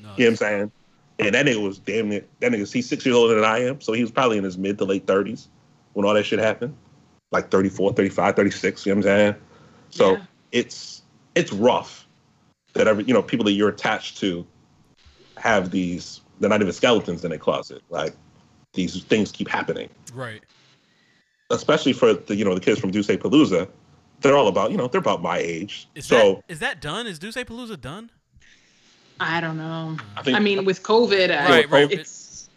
[0.00, 0.72] You know what I'm saying?
[1.18, 2.72] And that nigga was damn near that nigga.
[2.72, 4.84] He's six years older than I am, so he was probably in his mid to
[4.84, 5.48] late 30s
[5.92, 6.74] when all that shit happened,
[7.30, 8.86] like 34, 35, 36.
[8.86, 9.34] You know what I'm saying?
[9.90, 10.24] So Yeah.
[10.52, 11.02] it's
[11.34, 12.06] it's rough
[12.72, 14.46] that every you know people that you're attached to
[15.36, 16.20] have these.
[16.38, 17.82] They're not even skeletons in a closet.
[17.90, 18.14] Like
[18.72, 20.42] these things keep happening, Right.
[21.50, 23.68] especially for the you know the kids from Dussé Palooza.
[24.20, 25.86] They're all about you know they're about my age.
[25.94, 27.06] Is so that is that done?
[27.06, 28.10] Is Dussé Palooza done?
[29.20, 29.96] I don't know.
[30.16, 31.90] I think I mean, with COVID, I- Right, right.
[31.92, 32.48] it's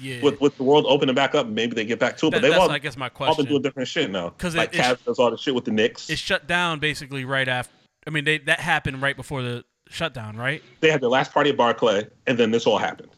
[0.00, 0.20] Yeah.
[0.22, 2.30] with with the world opening back up, maybe they get back to it.
[2.30, 3.28] That- but they've that's all, I guess my question.
[3.28, 3.44] all question.
[3.46, 4.30] been doing different shit now.
[4.30, 6.10] 'Cause it- like it's- Cavs does all the shit with the Knicks.
[6.10, 7.72] it shut down basically right after.
[8.06, 10.62] I mean, they that happened right before the shutdown, right?
[10.80, 13.10] They had their last party at Barclay, and then this all happened.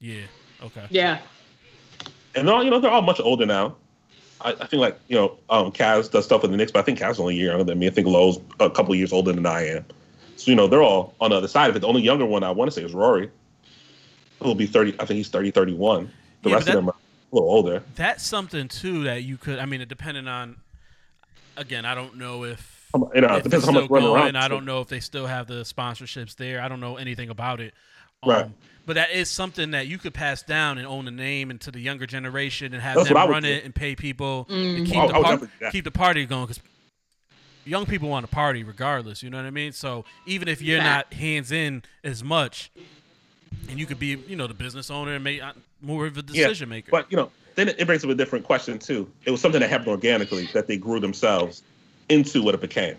[0.00, 0.22] Yeah.
[0.64, 0.84] Okay.
[0.90, 1.18] yeah.
[2.34, 3.76] And they're all, you know, they're all much older now.
[4.40, 6.82] I, I think like you know, um, Cavs does stuff with the Knicks, but I
[6.82, 7.88] think Cavs only a year younger than me.
[7.88, 9.84] I think Lowe's a couple years older than I am.
[10.38, 11.80] So you know, they're all on the other side of it.
[11.80, 13.30] The only younger one I want to say is Rory,
[14.40, 14.94] He'll be thirty.
[15.00, 16.10] I think he's 30, 31.
[16.42, 17.82] The Yeah, rest but of them are a little older.
[17.96, 19.58] That's something too that you could.
[19.58, 20.56] I mean, it depending on.
[21.56, 22.88] Again, I don't know if.
[22.94, 24.22] You know, if it depends it's how much still running going.
[24.22, 24.36] around.
[24.36, 26.62] I don't know if they still have the sponsorships there.
[26.62, 27.74] I don't know anything about it.
[28.24, 28.46] Right.
[28.86, 31.80] But that is something that you could pass down and own the name into the
[31.80, 33.48] younger generation and have That's them what I would run do.
[33.50, 34.76] it and pay people Mm.
[34.78, 36.62] and keep I- the par- definitely do keep the party going because
[37.68, 39.22] young people want to party regardless.
[39.22, 39.72] You know what I mean?
[39.72, 41.12] So even if you're Fact.
[41.12, 42.70] not hands in as much,
[43.68, 45.52] and you could be you know the business owner and make uh,
[45.82, 46.90] more of a decision maker.
[46.90, 49.10] But you know, then it, it brings up a different question too.
[49.24, 51.62] It was something that happened organically that they grew themselves.
[52.08, 52.96] into what it became.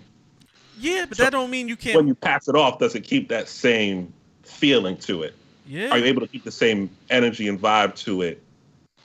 [0.79, 1.95] Yeah, but So, that don't mean you can't.
[1.95, 4.13] When you pass it off, does it keep that same
[4.43, 5.33] feeling to it?
[5.65, 5.89] yeah.
[5.89, 8.41] Are you able to keep the same energy and vibe to it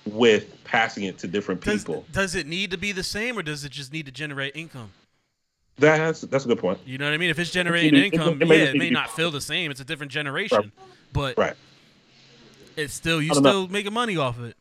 [0.06, 2.04] with passing it to different does, people?
[2.12, 4.92] does it need to be the same, or does it just need to generate income?
[5.76, 6.78] That's that's a good point.
[6.86, 7.30] You know what I mean?
[7.30, 9.70] If it's generating it- it- income, it may yeah, it may not feel the same.
[9.70, 10.70] It's a different generation, Right.
[11.12, 11.54] but Right.
[12.76, 13.50] it's still you I don't know.
[13.50, 14.56] still making money off it.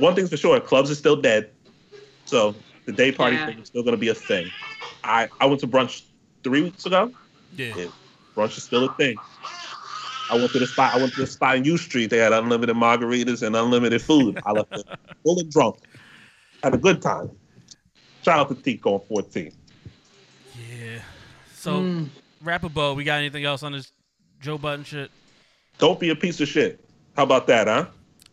[0.00, 1.50] One thing's for sure, clubs are still dead.
[2.24, 2.54] So
[2.86, 3.46] the day party Yeah.
[3.46, 4.50] thing is still going to be a thing.
[5.04, 6.02] I, I went to brunch
[6.44, 7.12] three weeks ago.
[7.56, 7.74] Yeah.
[7.76, 7.86] Yeah.
[8.36, 9.16] Brunch is still a thing.
[10.30, 10.94] I went to the spot.
[10.94, 12.10] I went to the spot in U Street.
[12.10, 14.38] They had unlimited margaritas and unlimited food.
[14.44, 14.86] I left it
[15.24, 15.76] full and drunk.
[16.62, 17.30] Had a good time.
[18.22, 19.52] Shout out to Tico on 14.
[21.58, 21.62] Yeah.
[21.62, 22.08] So Mm.
[22.42, 22.94] wrap a bow.
[22.94, 23.92] We got anything else on this
[24.40, 25.10] Joe Budden shit?
[25.78, 26.80] Don't be a piece of shit.
[27.16, 27.86] How about that, huh?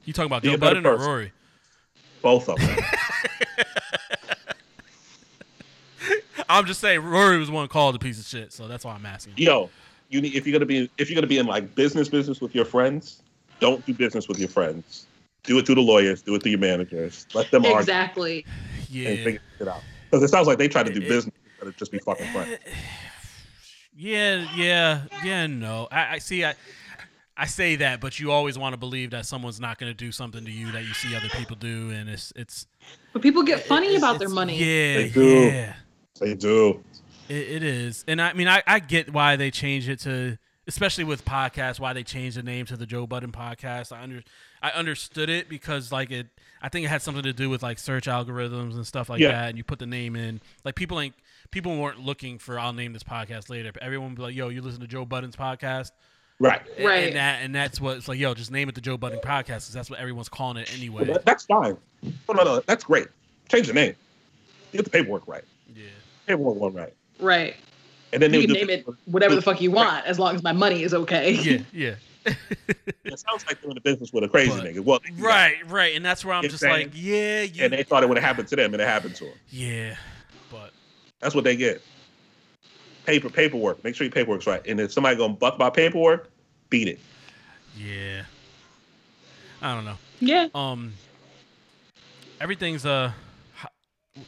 [0.06, 1.06] You talking about Be a Joe better Budden or.
[1.06, 1.32] Rory?
[2.22, 2.78] Both of them.
[6.48, 9.06] I'm just saying Rory was one called a piece of shit, so that's why I'm
[9.06, 9.34] asking.
[9.38, 9.70] Yo,
[10.10, 12.54] you need if you're gonna be if you're gonna be in like business business with
[12.54, 13.24] your friends,
[13.60, 15.08] don't do business with your friends.
[15.44, 16.22] Do it through the lawyers.
[16.22, 17.26] Do it through your managers.
[17.34, 18.46] Let them argue Exactly.
[18.48, 19.16] and Yeah.
[19.24, 19.82] figure it out.
[20.10, 22.32] Because it sounds like they try to do It- business instead of just be fucking
[22.32, 22.58] friends.
[23.98, 25.48] Yeah, yeah, yeah.
[25.48, 26.44] No, I, I see.
[26.44, 26.56] I,
[27.38, 30.12] I say that, but you always want to believe that someone's not going to do
[30.12, 32.68] something to you that you see other people do, and it's it's
[33.14, 34.58] But people get funny it's- about their money.
[34.58, 35.26] Yeah, They do.
[35.46, 35.74] yeah.
[36.20, 36.84] They do.
[37.28, 40.38] It, it is, and I mean, I, I get why they changed it to,
[40.68, 43.92] especially with podcasts, why they changed the name to the Joe Budden podcast.
[43.92, 44.24] I under,
[44.62, 46.28] I understood it because like it,
[46.62, 49.32] I think it had something to do with like search algorithms and stuff like Yeah.
[49.32, 49.50] that.
[49.50, 51.16] And you put the name in, like people ain't,
[51.52, 54.50] people weren't looking for I'll name this podcast later, but everyone would be like, yo,
[54.50, 55.92] you listen to Joe Budden's podcast,
[56.40, 56.62] Right.
[56.78, 57.04] And- Right.
[57.06, 59.46] And that, and that's what it's like, yo, just name it the Joe Budden podcast
[59.46, 61.06] because that's what everyone's calling it anyway.
[61.06, 61.78] That- that's fine.
[62.04, 62.60] No, no, no.
[62.68, 63.08] That's great.
[63.50, 63.96] Change the name.
[64.74, 65.44] Get the paperwork right.
[65.74, 65.84] Yeah.
[66.28, 66.94] Paperwork one right.
[67.22, 67.56] Right.
[68.12, 70.44] And then You can name do- it whatever the fuck you want, as long as
[70.44, 71.32] my money is okay.
[71.32, 71.96] Yeah, yeah.
[73.06, 74.80] It sounds like doing the business with a crazy But- nigga.
[74.82, 75.96] Well, they do right, right.
[75.96, 76.94] And that's where I'm just banged.
[76.94, 79.16] like, yeah, you, And they thought it would have happened to them, and it happened
[79.16, 79.34] to them.
[79.50, 79.96] yeah.
[81.20, 81.82] But That's what they get.
[83.06, 83.84] Paper, paperwork.
[83.84, 84.66] Make sure your paperwork's right.
[84.68, 86.30] And if somebody gonna buck my paperwork,
[86.70, 87.00] beat it.
[87.78, 88.24] Yeah.
[89.62, 89.98] I don't know.
[90.20, 90.48] Yeah.
[90.56, 90.94] Um
[92.42, 93.12] everything's uh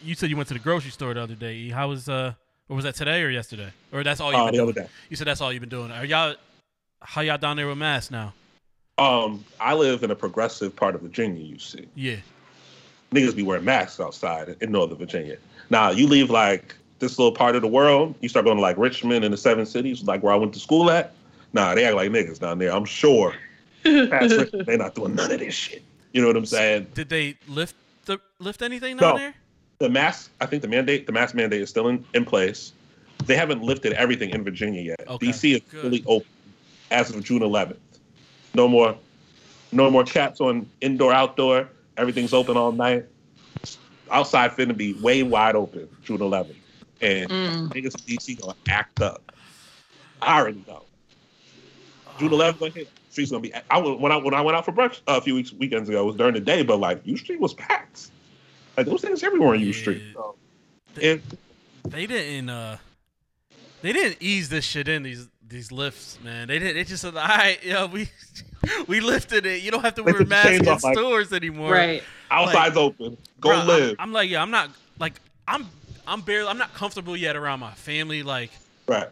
[0.03, 1.55] you said you went to the grocery store the other day.
[1.55, 1.69] E.
[1.69, 2.33] How was uh
[2.69, 3.71] or was that today or yesterday?
[3.91, 4.69] Or that's all you've Uh, been the doing?
[4.69, 4.89] other day.
[5.09, 5.91] You said that's all you've been doing.
[5.91, 6.35] Are y'all
[7.01, 8.33] how y'all down there with masks now?
[8.99, 11.43] Um, I live in a progressive part of Virginia.
[11.43, 12.17] You see, Yeah.
[13.11, 15.37] Niggas be wearing masks outside in Northern Virginia.
[15.69, 18.77] Now you leave like this little part of the world, you start going to like
[18.77, 21.13] Richmond and the seven cities, like where I went to school at.
[21.53, 22.71] Nah, they act like niggas down there.
[22.73, 23.33] I'm sure.
[23.83, 25.83] Past Richmond, they not doing none of this shit.
[26.13, 26.87] You know what I'm saying?
[26.93, 29.17] Did they lift the lift anything down No.
[29.17, 29.33] there?
[29.79, 32.73] The mask, I think the mandate, the mask mandate is still in, in place.
[33.25, 35.03] They haven't lifted everything in Virginia yet.
[35.07, 35.81] Okay, DC is good.
[35.81, 36.27] fully open
[36.89, 37.77] as of June 11th.
[38.55, 38.95] No more,
[39.71, 41.69] no more caps on indoor, outdoor.
[41.97, 43.05] Everything's open all night.
[44.09, 46.55] Outside finna be way wide open June 11th,
[47.01, 47.67] and Mm.
[47.73, 49.31] niggas in DC gonna act up.
[50.21, 50.83] I already know.
[52.19, 52.89] June 11th gonna hit.
[53.09, 53.51] Streets gonna be.
[53.69, 55.89] I was when I when I went out for brunch uh, a few weeks weekends
[55.89, 56.03] ago.
[56.03, 58.09] It was during the day, but like U Street was packed.
[58.77, 60.01] Like those things everywhere in U Street.
[60.05, 60.13] Yeah.
[60.13, 60.35] So,
[60.93, 61.21] They- it,
[61.89, 62.77] They didn't uh
[63.81, 66.47] they didn't ease this shit in these these lifts, man.
[66.47, 66.75] They didn't.
[66.75, 68.09] They just said, "All right, yeah, we
[68.87, 69.61] we lifted it.
[69.63, 72.03] You don't have to wear masks in off, like- stores anymore." Right.
[72.31, 73.17] outside's open.
[73.39, 73.95] Go Bruh, I'm- live.
[73.99, 74.69] I'm, like, yeah, I'm not
[74.99, 75.13] like
[75.47, 75.67] I'm
[76.05, 78.51] I'm barely I'm not comfortable yet around my family like
[78.87, 79.07] right.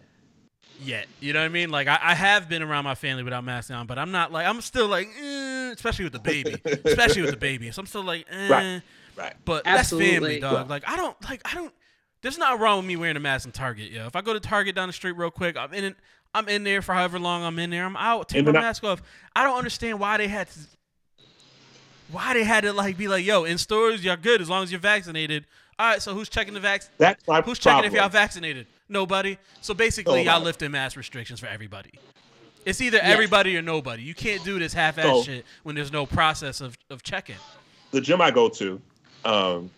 [0.81, 1.07] yet.
[1.19, 1.69] You know what I mean?
[1.69, 4.45] Like I, I have been around my family without masks on, but I'm not like
[4.47, 6.55] I'm still like, eh, especially with the baby,
[6.85, 7.71] especially with the baby.
[7.71, 8.47] So I'm still like, eh.
[8.49, 8.81] Right.
[9.17, 9.33] Right.
[9.45, 10.39] But that's family, Absolutely.
[10.41, 10.53] dog.
[10.53, 10.67] Right.
[10.69, 11.73] Like I don't like I don't.
[12.21, 13.91] There's not wrong with me wearing a mask in Target.
[13.91, 15.83] Yo, if I go to Target down the street real quick, I'm in.
[15.85, 15.95] it-
[16.35, 17.85] I'm in there for however long I'm in there.
[17.85, 18.29] I'm out.
[18.29, 19.01] Take And my I- mask off.
[19.35, 20.59] I don't understand why they had to.
[22.11, 24.71] Why they had to like be like, yo, in stores you're good as long as
[24.71, 25.45] you're vaccinated.
[25.79, 26.89] All right, so who's checking the vax?
[26.97, 27.83] That's my Who's problem.
[27.83, 28.67] checking if y'all vaccinated?
[28.87, 29.37] Nobody.
[29.61, 31.91] So basically, y'all lifting mask restrictions for everybody.
[32.65, 33.07] It's either Yes.
[33.07, 34.03] everybody or nobody.
[34.03, 37.35] You can't do this half-ass So- shit when there's no process of, of checking.
[37.91, 38.81] the gym I go to
[39.25, 39.69] um,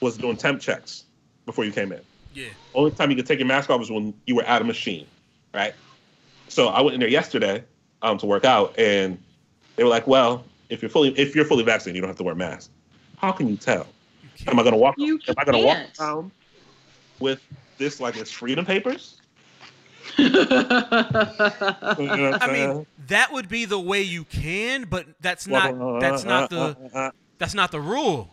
[0.00, 1.04] was doing temp checks
[1.46, 2.00] before you came in.
[2.34, 2.48] Yeah.
[2.74, 5.06] Only time you could take your mask off was when you were at a machine,
[5.54, 5.74] right?
[6.48, 7.64] So I went in there yesterday
[8.02, 9.18] um, to work out, and
[9.76, 12.24] they were like, "Well, if you're fully if you're fully vaccinated, you don't have to
[12.24, 12.70] wear a mask."
[13.16, 13.86] How can you tell?
[14.22, 14.52] You.
[14.52, 14.94] Am I gonna walk?
[14.98, 16.30] You am I gonna walk around
[17.18, 17.42] with
[17.76, 19.16] this like it's freedom papers?
[20.18, 20.28] You
[22.16, 26.50] know I mean, that would be the way you can, but that's not that's not
[26.50, 28.30] the uh, that's not the rule.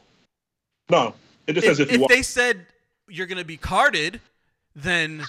[0.89, 1.13] no.
[1.47, 2.09] It just If, says if, if you walk.
[2.09, 2.65] they said
[3.07, 4.19] you're gonna be carded,
[4.75, 5.25] then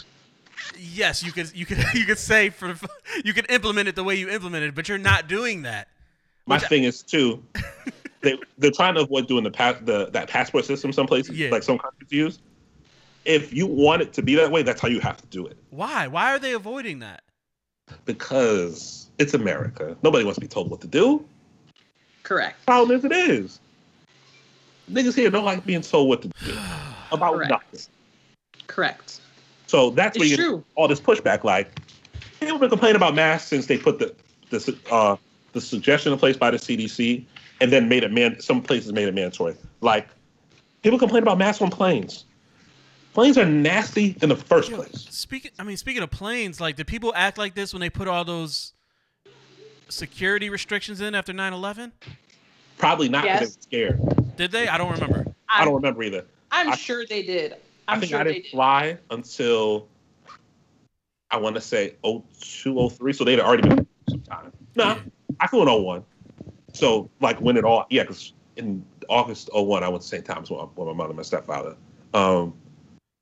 [0.78, 2.74] yes, you could you could you could say for
[3.24, 5.88] you could implement it the way you implemented, but you're not doing that.
[6.46, 7.42] My Which- thing is too,
[8.20, 11.50] they they're trying to avoid doing the pass the that passport system some places, Yeah.
[11.50, 12.38] like some countries use.
[13.24, 15.56] If you want it to be that way, that's how you have to do it.
[15.70, 16.06] Why?
[16.06, 17.22] Why are they avoiding that?
[18.04, 19.96] Because it's America.
[20.02, 21.24] Nobody wants to be told what to do.
[22.22, 22.64] Correct.
[22.66, 23.60] Problem is, it is.
[24.90, 26.34] Niggas here don't like being told what to do
[27.12, 27.50] about Correct.
[27.50, 27.80] nothing.
[28.68, 29.20] Correct.
[29.66, 31.44] So that's where It's you get all this pushback.
[31.44, 31.80] Like
[32.40, 34.14] people have been complaining about masks since they put the
[34.50, 35.16] the uh,
[35.52, 37.24] the suggestion in place by the CDC,
[37.60, 38.40] and then made it man.
[38.40, 39.54] Some places made it mandatory.
[39.80, 40.08] Like
[40.82, 42.24] people complain about masks on planes.
[43.12, 45.06] Planes are nasty in the first Yo, place.
[45.08, 48.08] speaking, I mean, speaking of planes, like, did people act like this when they put
[48.08, 48.74] all those
[49.88, 51.92] security restrictions in after 9/11?
[52.78, 53.56] Probably not because Yes.
[53.70, 54.36] they were scared.
[54.36, 54.68] Did they?
[54.68, 55.24] I don't remember.
[55.48, 56.24] I I'm, don't remember either.
[56.50, 57.56] I'm I- sure they did.
[57.88, 58.50] I'm I think sure I didn't did.
[58.50, 59.88] fly until
[61.30, 63.12] I want to say 02, 03.
[63.12, 64.52] So they'd already been some time.
[64.76, 64.98] No, Yeah.
[65.40, 66.04] I flew in 01.
[66.72, 70.24] So like when it all, yeah, because in August 01, I went to St.
[70.24, 71.76] Thomas with, with my mother and my stepfather.
[72.14, 72.54] Um,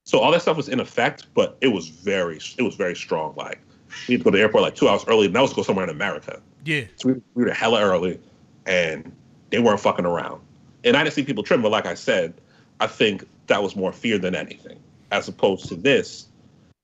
[0.06, 3.34] so all that stuff was in effect, but it was very, it was very strong.
[3.36, 3.60] Like
[4.08, 5.56] we had to go to the airport like two hours early, and that was to
[5.56, 6.40] go somewhere in America.
[6.64, 6.82] Yeah.
[6.96, 8.20] So we, we were hella early,
[8.66, 9.10] and
[9.50, 10.40] they weren't fucking around.
[10.84, 12.34] And I didn't see people trim, but like I said,
[12.80, 14.78] I think that was more fear than anything,
[15.10, 16.28] as opposed to this.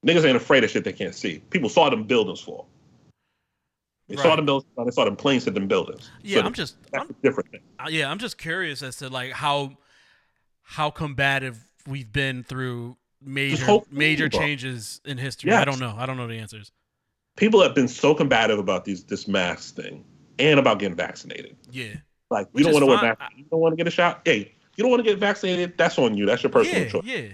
[0.07, 1.43] Niggas ain't afraid of shit they can't see.
[1.51, 2.67] People saw them buildings fall.
[4.09, 4.71] They saw them buildings.
[4.85, 6.11] They saw them planes hit them buildings.
[6.23, 7.61] Yeah, So I'm just, that's I'm, a different thing.
[7.79, 9.77] uh, yeah, I'm just curious as to like how
[10.63, 15.53] how combative we've been through major major changes in history.
[15.53, 15.95] I don't know.
[15.97, 16.73] I don't know the answers.
[17.37, 20.05] People have been so combative about these this mask thing
[20.39, 21.57] and about getting vaccinated.
[21.71, 21.97] Yeah.
[22.31, 23.17] Like Which you don't want to wear fine.
[23.21, 23.33] mask.
[23.37, 24.23] You don't want to get a shot.
[24.25, 25.77] Hey, you don't want to get vaccinated.
[25.77, 26.25] That's on you.
[26.25, 27.05] That's your personal yeah, choice.
[27.05, 27.29] yeah.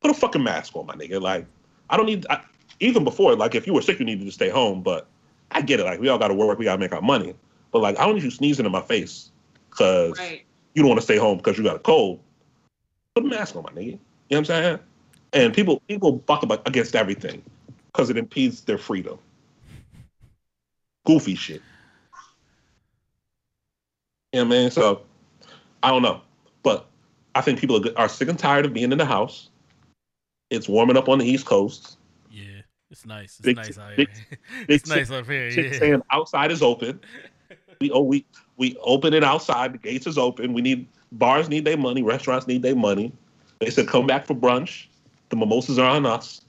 [0.00, 1.20] put a fucking mask on, my nigga.
[1.20, 1.44] Like,
[1.90, 2.40] I don't need, I,
[2.80, 4.82] even before, like, if you were sick, you needed to stay home.
[4.82, 5.06] But
[5.50, 5.84] I get it.
[5.84, 6.58] Like, we all got to work.
[6.58, 7.34] We got to make our money.
[7.72, 9.30] But, like, I don't need you sneezing in my face
[9.68, 10.46] because Right.
[10.72, 12.20] you don't want to stay home because you got a cold.
[13.14, 13.84] Put a mask on, my nigga.
[13.84, 14.78] You know what I'm saying?
[15.34, 17.42] And people, people buck up against everything
[17.92, 19.18] because it impedes their freedom.
[21.04, 21.60] Goofy shit.
[24.32, 24.70] You know what I mean?
[24.70, 25.02] So,
[25.82, 26.22] I don't know.
[27.38, 29.48] I think people are, are sick and tired of being in the house.
[30.50, 31.96] It's warming up on the East Coast.
[32.30, 32.62] Yeah.
[32.90, 33.38] It's nice.
[33.38, 34.38] It's Big- nice out big- here.
[34.66, 35.48] big it's nice up here.
[35.48, 35.78] Yeah.
[35.78, 37.00] saying outside is open.
[37.80, 38.26] We oh we
[38.56, 39.74] we open it outside.
[39.74, 40.52] The gates is open.
[40.52, 42.02] We need bars need their money.
[42.02, 43.12] Restaurants need their money.
[43.60, 44.86] They said come back for brunch.
[45.28, 46.40] The mimosas are on us.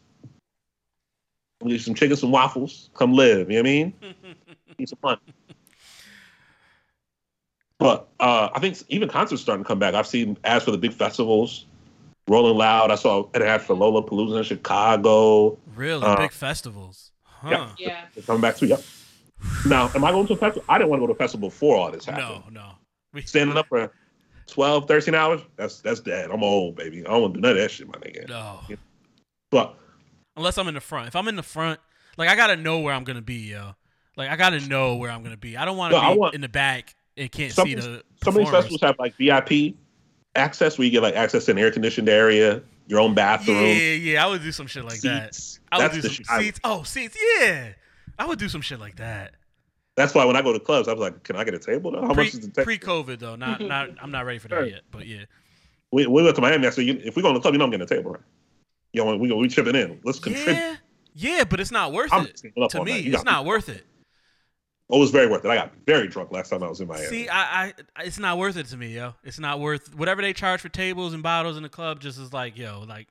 [1.62, 2.90] We need some chicken, some waffles.
[2.96, 3.52] Come live.
[3.52, 3.94] You know what I mean?
[4.80, 5.20] Need some money.
[7.80, 9.94] But uh, I think even concerts starting to come back.
[9.96, 11.66] I've seen ads for the big festivals.
[12.28, 12.92] Rolling Loud.
[12.92, 15.58] I saw an ad for Lollapalooza in Chicago.
[15.76, 17.12] Really Uh, big festivals.
[17.24, 17.50] Huh.
[17.52, 17.70] yeah.
[17.80, 18.06] Yeah.
[18.14, 18.68] They're coming back too.
[18.68, 18.82] Yep.
[19.66, 20.66] Now, am I going to a festival?
[20.68, 22.44] I didn't want to go to a festival before all this happened.
[22.54, 22.72] No, no.
[23.14, 23.92] We, Standing up for
[24.48, 26.30] 12, 13 hours, that's that's dead.
[26.30, 27.00] I'm old, baby.
[27.06, 28.28] I don't want to do none of that shit, my nigga.
[28.28, 28.60] no.
[29.50, 29.76] But
[30.36, 31.08] Unless I'm in the front.
[31.08, 31.80] If I'm in the front,
[32.18, 33.72] like I gotta know where I'm gonna be, yo.
[34.18, 35.56] Like I gotta know where I'm gonna be.
[35.58, 37.82] I don't want to No, be want- in the back and can't Some- see the.
[37.82, 38.49] some of these performers.
[38.51, 39.76] festivals have like VIP
[40.36, 43.57] access where you get like access to an air conditioned area, your own bathroom.
[43.65, 44.26] Yeah, yeah.
[44.26, 45.36] I would do some shit like that.
[45.36, 45.59] seats.
[45.72, 46.59] I would That's do some shit I- seats.
[46.63, 47.17] Oh, seats.
[47.39, 47.70] Yeah.
[48.17, 49.34] I would do some shit like that.
[49.95, 51.91] That's why when I go to clubs, I was like, "Can I get a table?
[51.91, 52.01] Though?
[52.01, 53.67] How Pre, much is the table?" pre-COVID though, not mm-hmm.
[53.67, 53.89] not.
[54.01, 54.65] I'm not ready for that Sure.
[54.65, 54.82] yet.
[54.91, 55.26] But yeah.
[55.91, 56.67] we, we went to Miami.
[56.67, 58.11] I said, you, "If we go to the club, you know I'm getting a table,
[58.11, 58.22] right?
[58.93, 59.99] You know, we we chipping in.
[60.03, 60.76] Let's contribute." Yeah.
[61.15, 62.38] Yeah, but it's not worth I'm it.
[62.38, 63.03] To me, night.
[63.03, 63.86] You it's got- not worth it.
[64.92, 65.50] Oh, it was very worth it.
[65.52, 67.06] I got very drunk last time I was in Miami.
[67.06, 67.74] See, I, I,
[68.04, 69.14] it's not worth it to me, yo.
[69.24, 72.00] It's not worth whatever they charge for tables and bottles in the club.
[72.00, 73.08] Just is like, yo, like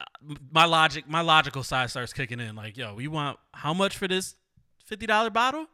[0.00, 2.56] uh, my logic, my logical side starts kicking in.
[2.56, 4.34] Like, yo, you want how much for this
[4.86, 5.66] fifty dollar bottle?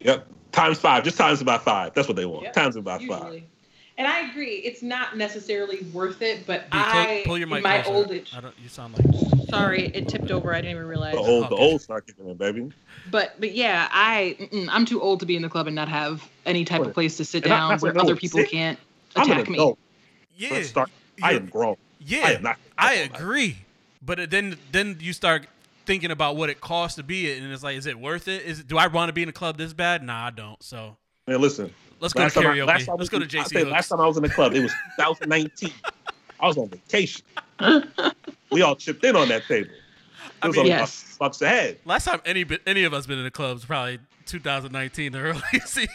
[0.00, 0.26] Yep.
[0.52, 1.02] Times five.
[1.02, 1.94] Just times about five.
[1.94, 2.44] That's what they want.
[2.44, 2.52] Yep.
[2.52, 3.42] Times about five.
[3.98, 7.62] And I agree, it's not necessarily worth it, but B, clo- I, pull your mic
[7.62, 7.96] my closer.
[7.98, 8.54] old age, I don't.
[8.62, 10.54] You sound like sorry, it tipped over.
[10.54, 11.12] I didn't even realize.
[11.14, 11.62] The old, the Okay.
[11.72, 12.70] old start kicking in, baby.
[13.10, 14.36] But but yeah, I
[14.70, 17.16] I'm too old to be in the club and not have any type of place
[17.18, 18.78] to sit And down that's where other people sit- can't
[19.16, 19.74] I'm an attack me.
[20.36, 20.48] yeah.
[20.52, 20.90] Let's start.
[21.22, 21.76] I you're- am grown.
[22.00, 22.56] Yeah, I am not.
[22.78, 23.16] I all night.
[23.20, 23.56] agree.
[24.02, 25.46] But then then you start
[25.86, 28.42] thinking about what it costs to be it, and it's like, is it worth it?
[28.42, 30.02] Is it, do I want to be in a club this bad?
[30.02, 30.62] Nah, I don't.
[30.62, 30.96] So
[31.26, 31.72] Man, listen.
[32.00, 33.70] let's go to time I- last time let's we- go to I JC.
[33.70, 35.72] last time I was in the club, it was 2019.
[36.38, 37.22] I was on vacation.
[38.50, 39.70] we all chipped in on that table.
[40.26, 40.80] It I was mean- only Yes.
[40.80, 41.78] bucks, bucks ahead.
[41.84, 45.86] Last time any any of us been in the clubs probably 2019 the early see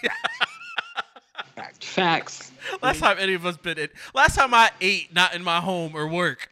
[1.79, 2.51] Facts.
[2.81, 5.95] last time any of us been in last time I ate not in my home
[5.95, 6.49] or work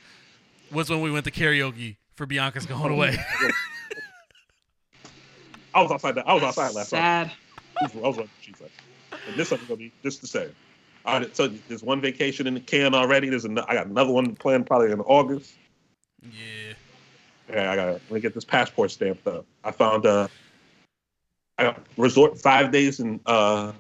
[0.72, 3.18] was when we went to karaoke for Bianca's going oh, away.
[5.76, 6.16] I was outside.
[6.16, 7.00] That, I was outside last night.
[7.00, 7.32] Sad.
[7.82, 8.74] I was, I was watching Chiefs last.
[9.28, 10.52] And this summer's gonna be just the same.
[11.06, 13.30] I already told there's one vacation in the can already.
[13.30, 15.54] There's an, I got another one planned probably in August.
[16.24, 16.73] yeah.
[17.54, 19.46] Yeah, I gotta let me get this passport stamped up.
[19.64, 20.28] I found uh,
[21.60, 23.74] I resort five days in uh,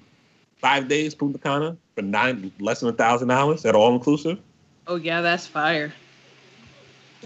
[0.57, 4.39] five days Punta Cana for nine less than a thousand dollars at all inclusive.
[4.85, 5.91] Oh yeah, that's fire.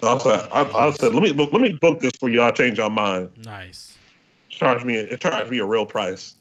[0.01, 2.51] So I was like, I, I said, let me let me book this for y'all.
[2.51, 3.29] Change your mind.
[3.43, 3.97] Nice.
[4.49, 6.35] Charge me it charged me a real price.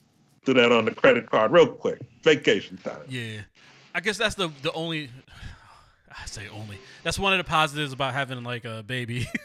[0.44, 1.98] Do that on the credit card real quick.
[2.22, 3.02] Vacation time.
[3.08, 3.40] Yeah.
[3.92, 5.10] I guess that's the the only
[6.20, 6.78] I say only.
[7.02, 9.28] That's one of the positives about having like a baby.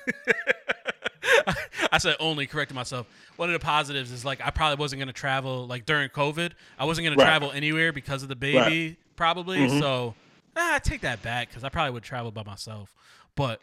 [1.91, 3.07] I said only correcting myself.
[3.35, 6.51] One of the positives is like I probably wasn't gonna travel like during COVID.
[6.79, 7.25] I wasn't gonna Right.
[7.25, 9.57] travel anywhere because of the baby, probably.
[9.59, 9.79] Mhm.
[9.79, 10.15] So
[10.55, 12.93] ah, I take that back because I probably would travel by myself.
[13.35, 13.59] But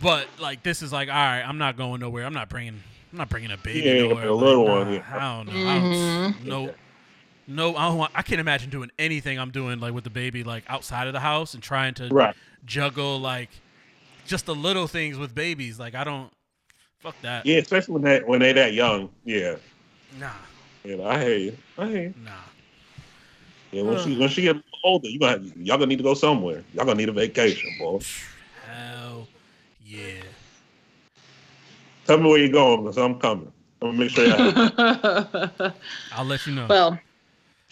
[0.00, 1.42] but like this is like all right.
[1.42, 2.24] I'm not going nowhere.
[2.24, 2.80] I'm not bringing.
[3.12, 4.28] I'm not bringing a baby Yeah, nowhere.
[4.28, 5.04] a little Like, one, nah, yeah.
[5.10, 5.68] I don't know.
[5.68, 6.74] I don't- Mhm.
[7.54, 7.76] No, no.
[7.76, 8.12] I don't want.
[8.14, 11.20] I can't imagine doing anything I'm doing like with the baby like outside of the
[11.20, 12.34] house and trying to Right.
[12.64, 13.50] juggle like
[14.26, 15.78] just the little things with babies.
[15.78, 16.30] Like I don't.
[17.00, 17.44] Fuck that.
[17.44, 19.10] Yeah, especially when they when they that young.
[19.24, 19.56] Yeah.
[20.20, 20.30] Nah.
[20.84, 21.56] You know, I hear you.
[21.78, 22.14] I hear you.
[22.24, 22.30] Nah.
[23.72, 26.62] Yeah, when she when she get older, you gonna y'all gonna need to go somewhere.
[26.74, 28.00] Y'all gonna need a vacation, boy.
[28.66, 29.26] Hell
[29.84, 30.22] yeah.
[32.04, 33.50] Tell me where you're going, because I'm coming.
[33.80, 34.26] I'm gonna make sure.
[34.26, 35.72] Y'all
[36.12, 36.66] I'll let you know.
[36.68, 36.98] well,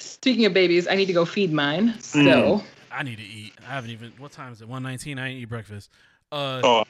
[0.00, 1.98] speaking of babies, I need to go feed mine.
[2.00, 3.54] So I need to eat.
[3.66, 4.12] I haven't even.
[4.18, 4.68] What time is it?
[4.68, 5.18] One nineteen.
[5.18, 5.90] I ain't eat breakfast.
[6.32, 6.84] Uh, oh,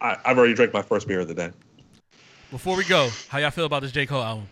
[0.00, 1.50] I, I've already drank my first beer of the day.
[2.50, 4.48] before we go, how y'all feel about this J Cole album?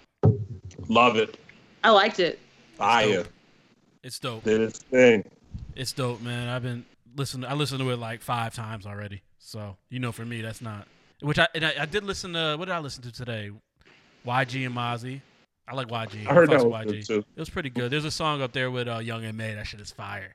[0.89, 1.39] Love it.
[1.83, 2.39] I liked it.
[2.75, 3.25] Fire.
[4.03, 4.45] It's dope.
[4.45, 5.25] Did its thing.
[5.75, 6.49] It's dope, man.
[6.49, 6.85] I've been
[7.17, 7.51] listening.
[7.51, 9.23] I listened to it like five times already.
[9.39, 10.87] So you know, for me, that's not.
[11.21, 12.57] Which I and I, I did listen to.
[12.59, 13.51] What did I listen to today?
[14.27, 15.21] YG and Mozzy.
[15.69, 16.27] I like YG.
[16.29, 17.07] I heard fucks that YG.
[17.07, 17.19] too.
[17.35, 17.91] It was pretty good.
[17.91, 19.55] There's a song up there with uh, Young and May.
[19.55, 20.35] That shit is fire.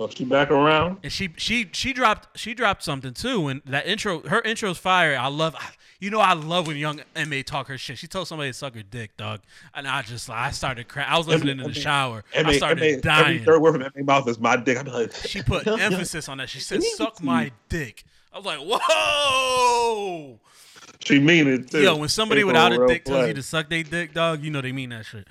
[0.00, 0.98] Oh, she back around.
[1.02, 3.48] And she she she dropped she dropped something too.
[3.48, 5.16] And that intro, her intro's fire.
[5.18, 5.56] I love.
[6.00, 7.42] You know, I love when Young M.A.
[7.42, 7.98] talk her shit.
[7.98, 9.40] She told somebody to suck her dick, dog.
[9.74, 11.08] And I just I started crying.
[11.10, 12.22] I was listening in the shower.
[12.36, 14.78] I started Emmy- Every third word from Emmy mouth is my dick.
[14.78, 16.48] I'm like, She put emphasis on that.
[16.48, 20.38] She said, "Suck my dick." I was like, "Whoa!"
[21.04, 21.82] She mean it too.
[21.82, 24.42] Yo, when somebody Take without a real dick tells you to suck their dick, dog,
[24.42, 25.26] you know they mean that shit.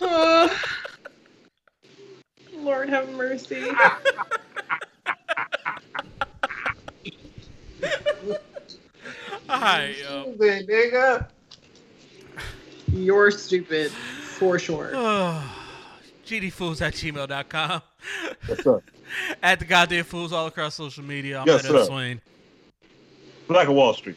[2.58, 3.64] Lord have mercy.
[9.48, 10.34] All right, yo.
[10.38, 11.26] nigga.
[12.92, 14.90] You're stupid, for sure.
[16.26, 17.82] GDFools at gmail.com.
[18.46, 18.82] What's up?
[19.42, 21.40] At the goddamn fools all across social media.
[21.40, 21.84] I'm Yes, at Ev sir.
[21.86, 22.20] Swain.
[23.48, 24.16] Black of Wall Street.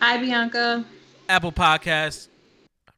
[0.00, 0.84] Hi, Bianca.
[1.28, 2.28] Apple Podcasts.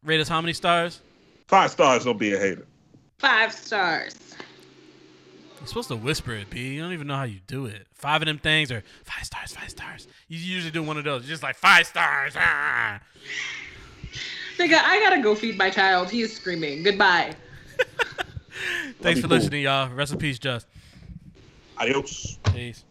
[0.05, 1.01] Rate us how many stars?
[1.47, 2.05] Five stars.
[2.05, 2.67] Don't be a hater.
[3.19, 4.15] Five stars.
[5.59, 6.75] You're supposed to whisper it, B.
[6.75, 7.87] You don't even know how you do it.
[7.95, 10.07] Five of them things are five stars, five stars.
[10.29, 11.23] You usually do one of those.
[11.23, 12.35] You're just like five stars.
[12.37, 13.01] Ah.
[14.57, 16.11] Nigga, I gotta go feed my child.
[16.11, 16.83] He is screaming.
[16.83, 17.33] Goodbye.
[19.01, 19.37] Thanks for cool.
[19.37, 19.89] listening, y'all.
[19.91, 20.67] Rest in peace, Just.
[21.79, 22.39] Adios.
[22.53, 22.85] Peace.